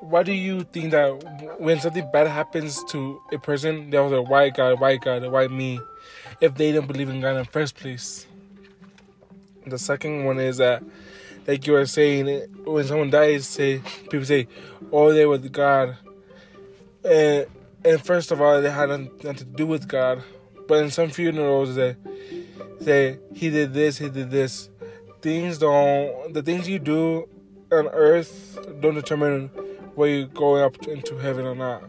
[0.00, 4.30] why do you think that when something bad happens to a person, they always like,
[4.30, 5.80] why God, why God, why me?
[6.40, 8.26] If they don't believe in God in the first place.
[9.66, 10.82] The second one is that,
[11.46, 13.80] like you were saying, eh, when someone dies, say
[14.10, 14.48] people say,
[14.92, 15.96] "Oh, they were with God,"
[17.04, 17.46] and
[17.84, 20.22] and first of all, they had nothing to do with God.
[20.66, 21.96] But in some funerals, they
[22.80, 24.70] say he did this, he did this.
[25.20, 26.32] Things don't.
[26.32, 27.28] The things you do
[27.70, 29.48] on earth don't determine
[29.94, 31.82] where you're going up into heaven or not.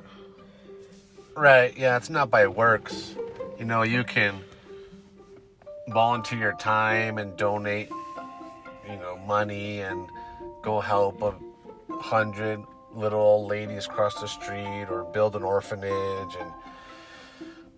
[1.36, 3.16] Right, yeah, it's not by works.
[3.60, 4.40] You know, you can
[5.90, 7.90] volunteer your time and donate,
[8.88, 10.10] you know, money and
[10.62, 11.34] go help a
[11.96, 12.60] hundred
[12.94, 16.52] little old ladies cross the street or build an orphanage and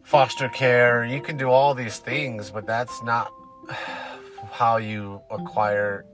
[0.03, 1.03] foster care.
[1.03, 3.31] You can do all these things, but that's not
[4.51, 6.05] how you acquire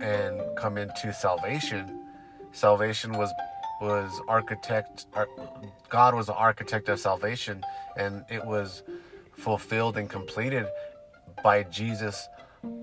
[0.00, 2.00] and come into salvation.
[2.52, 3.32] Salvation was
[3.80, 5.06] was architect
[5.88, 7.64] God was the architect of salvation
[7.96, 8.84] and it was
[9.36, 10.66] fulfilled and completed
[11.42, 12.28] by Jesus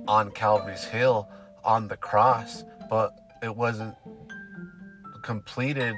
[0.08, 1.30] on Calvary's hill
[1.64, 3.96] on the cross but it wasn't
[5.22, 5.96] completed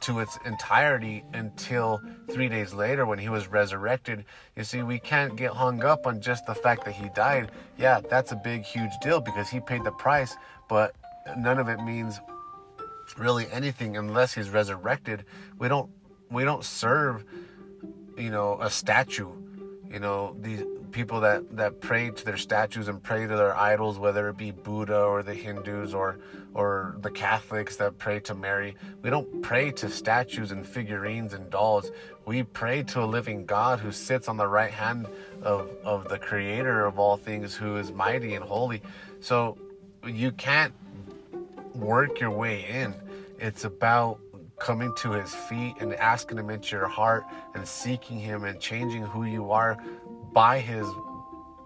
[0.00, 4.24] to its entirety until three days later when he was resurrected.
[4.56, 7.50] You see, we can't get hung up on just the fact that he died.
[7.78, 10.36] Yeah, that's a big, huge deal because he paid the price,
[10.68, 10.94] but
[11.36, 12.20] none of it means
[13.18, 15.24] really anything unless he's resurrected.
[15.58, 15.90] We don't
[16.30, 17.24] we don't serve,
[18.16, 19.30] you know, a statue.
[19.90, 23.98] You know, these people that that pray to their statues and pray to their idols,
[23.98, 26.18] whether it be Buddha or the Hindus or
[26.54, 28.76] or the Catholics that pray to Mary.
[29.00, 31.90] We don't pray to statues and figurines and dolls.
[32.26, 35.06] We pray to a living God who sits on the right hand
[35.42, 38.82] of, of the creator of all things, who is mighty and holy.
[39.20, 39.56] So
[40.06, 40.74] you can't
[41.74, 42.94] work your way in.
[43.38, 44.20] It's about
[44.58, 47.24] coming to his feet and asking him into your heart
[47.54, 49.76] and seeking him and changing who you are
[50.32, 50.86] by his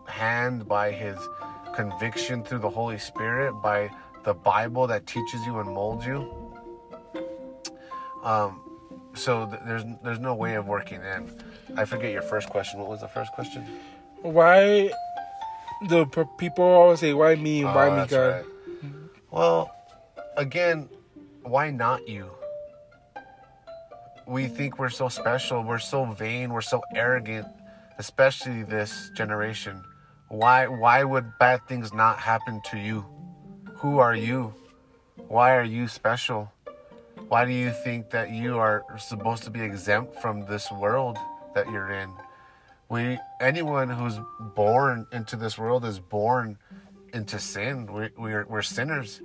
[0.06, 1.18] hand, by his
[1.74, 3.90] conviction through the Holy Spirit, by
[4.24, 6.32] the Bible that teaches you and molds you.
[8.22, 8.60] Um,
[9.14, 11.30] so th- there's there's no way of working in.
[11.76, 12.80] I forget your first question.
[12.80, 13.64] What was the first question?
[14.22, 14.90] Why
[15.88, 16.06] the
[16.38, 17.64] people always say, "Why me?
[17.64, 18.44] Oh, why me, God?" Right.
[19.30, 19.70] Well,
[20.36, 20.88] again,
[21.42, 22.30] why not you?
[24.26, 25.62] We think we're so special.
[25.62, 26.52] We're so vain.
[26.52, 27.46] We're so arrogant
[27.98, 29.82] especially this generation.
[30.28, 33.04] Why why would bad things not happen to you?
[33.76, 34.54] Who are you?
[35.28, 36.52] Why are you special?
[37.28, 41.18] Why do you think that you are supposed to be exempt from this world
[41.54, 42.10] that you're in?
[42.88, 44.20] We anyone who's
[44.54, 46.58] born into this world is born
[47.12, 47.86] into sin.
[47.92, 49.20] We, we're, we're sinners.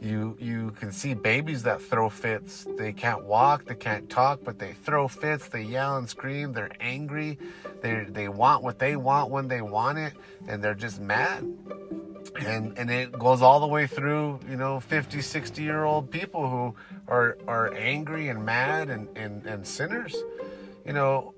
[0.00, 2.66] You you can see babies that throw fits.
[2.76, 5.48] They can't walk, they can't talk, but they throw fits.
[5.48, 6.52] They yell and scream.
[6.52, 7.38] They're angry.
[7.80, 10.14] They they want what they want when they want it,
[10.48, 11.44] and they're just mad.
[12.38, 16.48] And and it goes all the way through, you know, 50, 60 year old people
[16.48, 16.74] who
[17.08, 20.14] are are angry and mad and and, and sinners.
[20.84, 21.34] You know,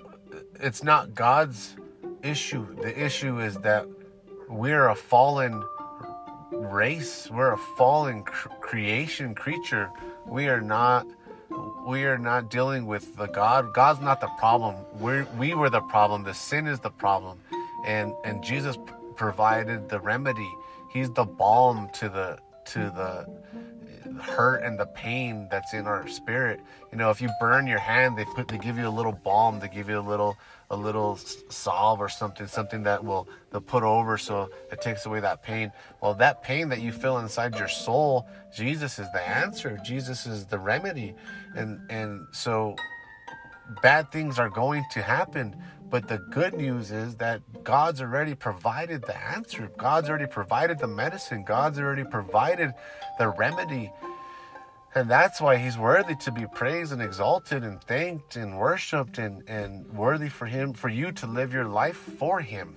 [0.61, 1.76] it's not God's
[2.22, 2.74] issue.
[2.76, 3.86] The issue is that
[4.49, 5.62] we're a fallen
[6.51, 7.30] race.
[7.30, 9.91] We're a fallen cr- creation creature.
[10.26, 11.07] We are not
[11.89, 13.72] we are not dealing with the God.
[13.72, 14.76] God's not the problem.
[15.01, 16.22] We we were the problem.
[16.22, 17.39] The sin is the problem,
[17.86, 18.82] and and Jesus p-
[19.16, 20.51] provided the remedy.
[20.93, 22.39] He's the balm to the
[22.72, 23.26] to the
[24.20, 26.61] hurt and the pain that's in our spirit.
[26.93, 29.59] You know, if you burn your hand, they put they give you a little balm,
[29.59, 30.36] they give you a little
[30.71, 35.21] a little salve or something, something that will they'll put over so it takes away
[35.21, 35.73] that pain.
[36.03, 39.79] Well, that pain that you feel inside your soul, Jesus is the answer.
[39.83, 41.14] Jesus is the remedy,
[41.57, 42.77] and and so
[43.83, 45.57] bad things are going to happen.
[45.91, 49.71] But the good news is that God's already provided the answer.
[49.79, 51.45] God's already provided the medicine.
[51.45, 52.75] God's already provided
[53.19, 53.91] the remedy.
[54.99, 59.49] And that's why he's worthy to be praised and exalted and thanked and worshiped and,
[59.49, 62.74] and worthy for him, for you to live your life for him.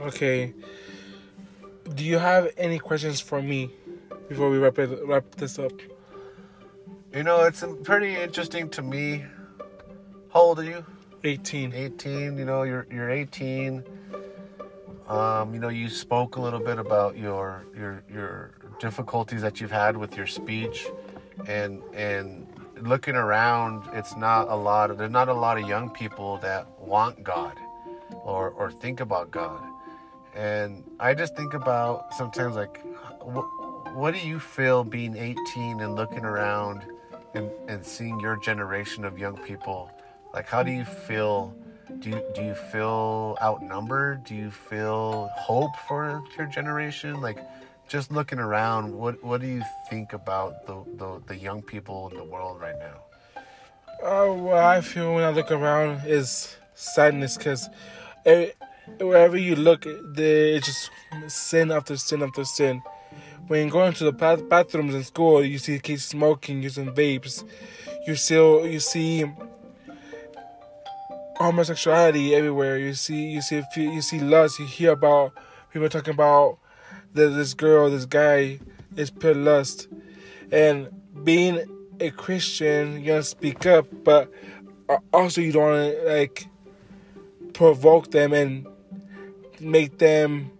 [0.00, 0.54] Okay.
[1.94, 3.70] Do you have any questions for me
[4.30, 5.72] before we wrap it wrap this up?
[7.12, 9.26] You know, it's pretty interesting to me.
[10.32, 10.86] How old are you?
[11.22, 11.74] 18.
[11.74, 12.38] 18.
[12.38, 13.84] You know, you're you're 18.
[15.06, 19.70] Um, you know, you spoke a little bit about your your your difficulties that you've
[19.70, 20.86] had with your speech,
[21.46, 22.46] and and
[22.80, 24.90] looking around, it's not a lot.
[24.90, 27.56] Of, there's not a lot of young people that want God,
[28.12, 29.62] or or think about God,
[30.34, 32.80] and I just think about sometimes like,
[33.22, 33.46] what
[33.94, 36.84] what do you feel being 18 and looking around,
[37.34, 39.90] and and seeing your generation of young people,
[40.32, 41.54] like how do you feel?
[42.00, 44.24] do you, do you feel outnumbered?
[44.24, 47.20] Do you feel hope for your generation?
[47.20, 47.38] Like,
[47.88, 52.16] just looking around, what what do you think about the the, the young people in
[52.16, 52.98] the world right now?
[54.02, 57.68] Uh, what I feel when I look around is sadness because
[59.00, 59.84] wherever you look,
[60.14, 60.90] there it's just
[61.26, 62.82] sin after sin after sin.
[63.48, 67.42] When you go into the bath- bathrooms in school, you see kids smoking, using vapes.
[68.06, 69.24] You still you see
[71.38, 72.78] homosexuality everywhere.
[72.78, 74.58] You see, you see, you see lust.
[74.58, 75.32] You hear about
[75.72, 76.58] people talking about
[77.14, 78.60] that this girl, this guy
[78.96, 79.88] is pure lust,
[80.52, 80.88] and
[81.24, 81.60] being
[82.00, 84.30] a Christian, you gotta speak up, but
[85.12, 86.46] also you don't want to like
[87.52, 88.66] provoke them and
[89.60, 90.50] make them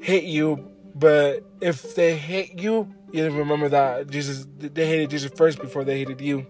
[0.00, 0.66] hate you.
[0.94, 5.98] But if they hate you, you remember that Jesus, they hated Jesus first before they
[5.98, 6.46] hated you.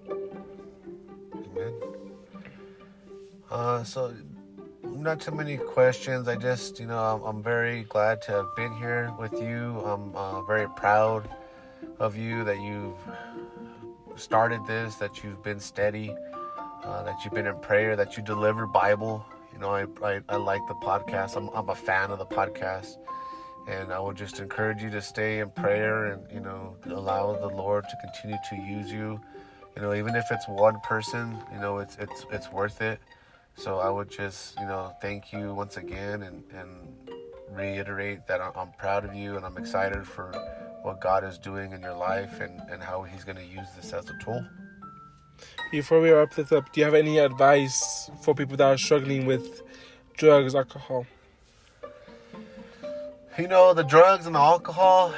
[1.35, 1.75] Amen.
[3.51, 4.15] Uh, so,
[5.03, 6.29] not too many questions.
[6.29, 9.81] I just, you know, I'm, I'm very glad to have been here with you.
[9.85, 11.29] I'm uh, very proud
[11.99, 12.99] of you that you've
[14.17, 16.15] started this, that you've been steady,
[16.85, 19.25] uh, that you've been in prayer, that you deliver Bible.
[19.53, 21.37] You know, I, I, I like the podcast.
[21.37, 22.97] I'm, I'm a fan of the podcast.
[23.69, 27.49] And I would just encourage you to stay in prayer and, you know, allow the
[27.49, 29.21] Lord to continue to use you.
[29.77, 32.99] You know, even if it's one person, you know, it's it's it's worth it.
[33.57, 36.69] So I would just, you know, thank you once again and, and
[37.51, 40.33] reiterate that I'm proud of you and I'm excited for
[40.83, 43.93] what God is doing in your life and, and how He's going to use this
[43.93, 44.45] as a tool.
[45.71, 49.27] Before we wrap this up, do you have any advice for people that are struggling
[49.27, 49.63] with
[50.17, 51.07] drugs, alcohol?
[53.39, 55.15] You know, the drugs and the alcohol,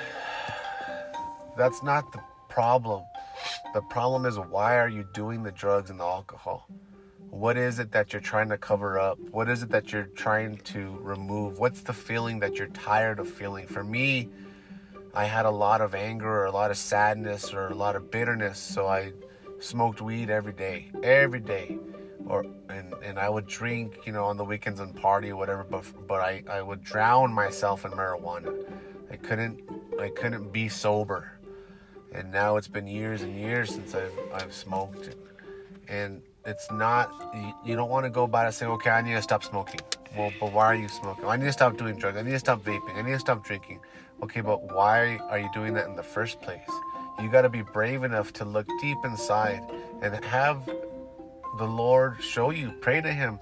[1.57, 3.03] that's not the problem.
[3.75, 6.69] The problem is why are you doing the drugs and the alcohol?
[7.33, 9.19] What is it that you're trying to cover up?
[9.31, 11.59] What is it that you're trying to remove?
[11.59, 13.67] What's the feeling that you're tired of feeling?
[13.67, 14.29] For me,
[15.15, 18.11] I had a lot of anger or a lot of sadness or a lot of
[18.11, 19.15] bitterness, so I
[19.61, 21.79] smoked weed every day, every day.
[22.27, 25.65] Or and, and I would drink, you know, on the weekends and party or whatever,
[25.65, 28.55] but but I, I would drown myself in marijuana.
[29.11, 29.59] I couldn't
[29.99, 31.33] I couldn't be sober.
[32.15, 35.17] And now it's been years and years since I've I've smoked.
[35.89, 39.15] And it's not you, you don't want to go by it say okay i need
[39.15, 39.81] to stop smoking.
[40.17, 41.25] Well but why are you smoking?
[41.25, 42.17] I need to stop doing drugs.
[42.17, 42.97] I need to stop vaping.
[42.97, 43.81] I need to stop drinking.
[44.23, 46.61] Okay but why are you doing that in the first place?
[47.23, 49.63] You got to be brave enough to look deep inside
[50.03, 50.65] and have
[51.59, 52.73] the lord show you.
[52.81, 53.39] Pray to him.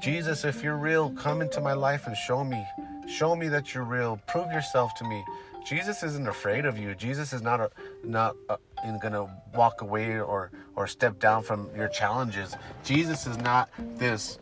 [0.00, 2.62] Jesus if you're real come into my life and show me.
[3.08, 4.20] Show me that you're real.
[4.26, 5.24] Prove yourself to me.
[5.66, 6.94] Jesus isn't afraid of you.
[6.94, 7.70] Jesus is not a
[8.04, 12.54] not a, and gonna walk away or or step down from your challenges.
[12.84, 14.38] Jesus is not this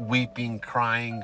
[0.00, 1.22] weeping, crying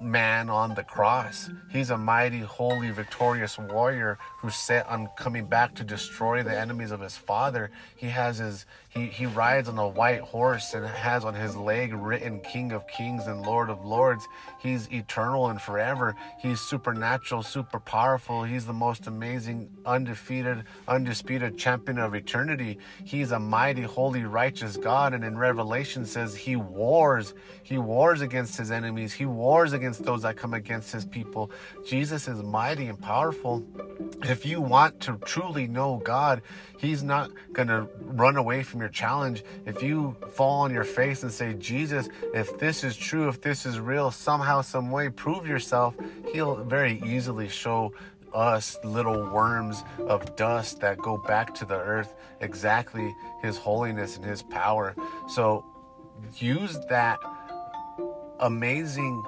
[0.00, 1.50] man on the cross.
[1.70, 6.90] He's a mighty, holy, victorious warrior who's set on coming back to destroy the enemies
[6.90, 7.70] of his father.
[7.96, 8.66] He has his
[8.98, 12.86] he He, rides on a white horse and has on his leg written King of
[12.88, 14.26] Kings and Lord of Lords.
[14.58, 16.16] He's eternal and forever.
[16.38, 18.42] He's supernatural, super powerful.
[18.44, 22.78] He's the most amazing, undefeated, undisputed champion of eternity.
[23.04, 25.14] He's a mighty, holy, righteous God.
[25.14, 27.34] And in Revelation says he wars.
[27.62, 29.12] He wars against his enemies.
[29.12, 31.50] He wars against those that come against his people.
[31.86, 33.64] Jesus is mighty and powerful.
[34.22, 36.42] If you want to truly know God,
[36.78, 39.44] He's not going to run away from your challenge.
[39.66, 43.66] If you fall on your face and say, Jesus, if this is true, if this
[43.66, 45.94] is real, somehow, some way, prove yourself,
[46.32, 47.92] He'll very easily show
[48.34, 54.24] us little worms of dust that go back to the earth exactly His holiness and
[54.24, 54.94] His power.
[55.28, 55.64] So
[56.36, 57.18] use that
[58.40, 59.24] amazing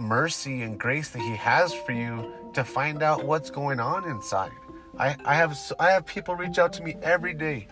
[0.00, 4.52] mercy and grace that He has for you to find out what's going on inside.
[4.98, 7.68] I, I have I have people reach out to me every day.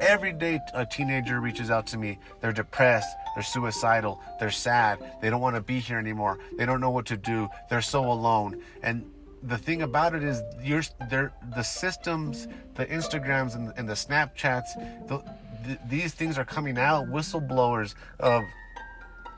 [0.00, 2.18] Every day a teenager reaches out to me.
[2.40, 6.38] They're depressed, they're suicidal, they're sad, they don't want to be here anymore.
[6.56, 7.48] They don't know what to do.
[7.68, 8.62] They're so alone.
[8.82, 9.04] And
[9.42, 14.68] the thing about it is you're the systems, the Instagrams and, and the Snapchats,
[15.06, 15.22] the,
[15.66, 18.44] the, these things are coming out, whistleblowers of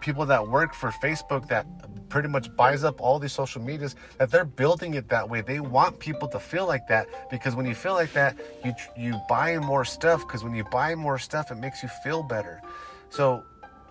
[0.03, 1.65] people that work for Facebook that
[2.11, 5.41] pretty much buys up all these social medias that they're building it that way.
[5.41, 9.19] They want people to feel like that because when you feel like that, you you
[9.29, 12.61] buy more stuff because when you buy more stuff, it makes you feel better.
[13.09, 13.45] So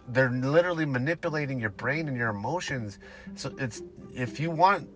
[0.10, 3.00] they're literally manipulating your brain and your emotions.
[3.36, 3.82] So it's
[4.14, 4.88] if you want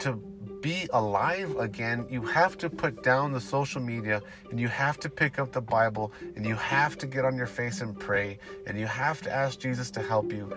[0.00, 0.20] to
[0.66, 5.08] be alive again, you have to put down the social media and you have to
[5.08, 8.36] pick up the Bible and you have to get on your face and pray
[8.66, 10.52] and you have to ask Jesus to help you.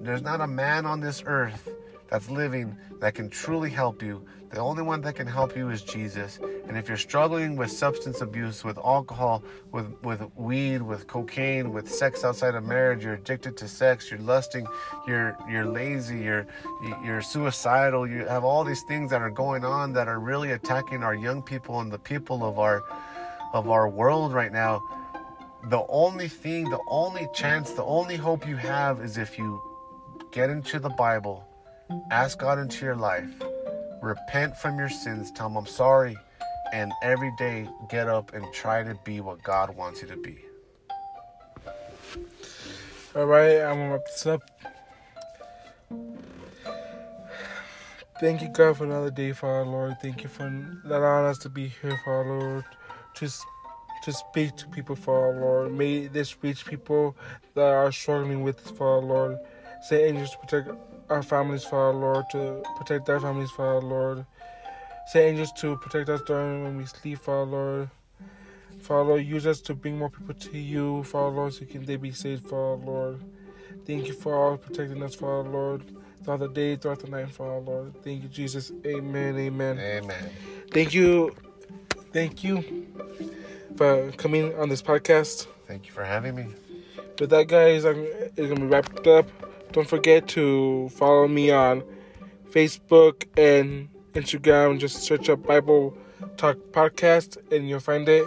[0.00, 1.68] There's not a man on this earth
[2.08, 4.24] that's living that can truly help you.
[4.50, 6.40] The only one that can help you is Jesus.
[6.66, 11.88] And if you're struggling with substance abuse, with alcohol, with, with weed, with cocaine, with
[11.88, 14.66] sex outside of marriage, you're addicted to sex, you're lusting,
[15.06, 16.46] you're you're lazy, you're
[17.04, 21.04] you're suicidal, you have all these things that are going on that are really attacking
[21.04, 22.82] our young people and the people of our
[23.52, 24.82] of our world right now.
[25.68, 29.62] The only thing, the only chance, the only hope you have is if you
[30.32, 31.46] get into the Bible
[32.10, 33.49] Ask God into your life.
[34.02, 35.30] Repent from your sins.
[35.30, 36.16] Tell Him, I'm sorry.
[36.72, 40.38] And every day, get up and try to be what God wants you to be.
[43.16, 44.42] All right, I'm gonna wrap this up.
[48.20, 49.96] Thank you, God, for another day, Father Lord.
[50.00, 50.44] Thank you for
[50.84, 52.64] allowing us to be here, Father Lord,
[53.14, 53.28] to
[54.04, 55.72] to speak to people, Father Lord.
[55.72, 57.16] May this reach people
[57.54, 59.38] that are struggling with, Father Lord.
[59.88, 60.68] Say angels protect
[61.10, 64.26] our families, Father Lord, to protect their families, Father Lord.
[65.12, 67.90] Say angels to protect us during when we sleep, Father Lord.
[68.80, 71.96] Father Lord, use us to bring more people to you, Father Lord, so can they
[71.96, 73.20] be saved, Father Lord.
[73.86, 75.82] Thank you for all protecting us, Father Lord,
[76.22, 78.02] throughout the day, throughout the night, Father Lord.
[78.02, 78.70] Thank you, Jesus.
[78.86, 79.36] Amen.
[79.36, 79.78] Amen.
[79.78, 80.30] Amen.
[80.70, 81.34] Thank you.
[82.12, 82.86] Thank you
[83.76, 85.46] for coming on this podcast.
[85.66, 86.46] Thank you for having me.
[87.18, 89.26] With that, guys, I'm, it's going to be wrapped up.
[89.72, 91.82] Don't forget to follow me on
[92.50, 94.78] Facebook and Instagram.
[94.78, 95.96] Just search up Bible
[96.36, 98.26] Talk Podcast and you'll find it.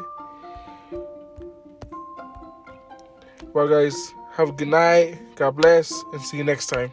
[3.53, 5.19] Well, guys, have a good night.
[5.35, 6.91] God bless, and see you next time.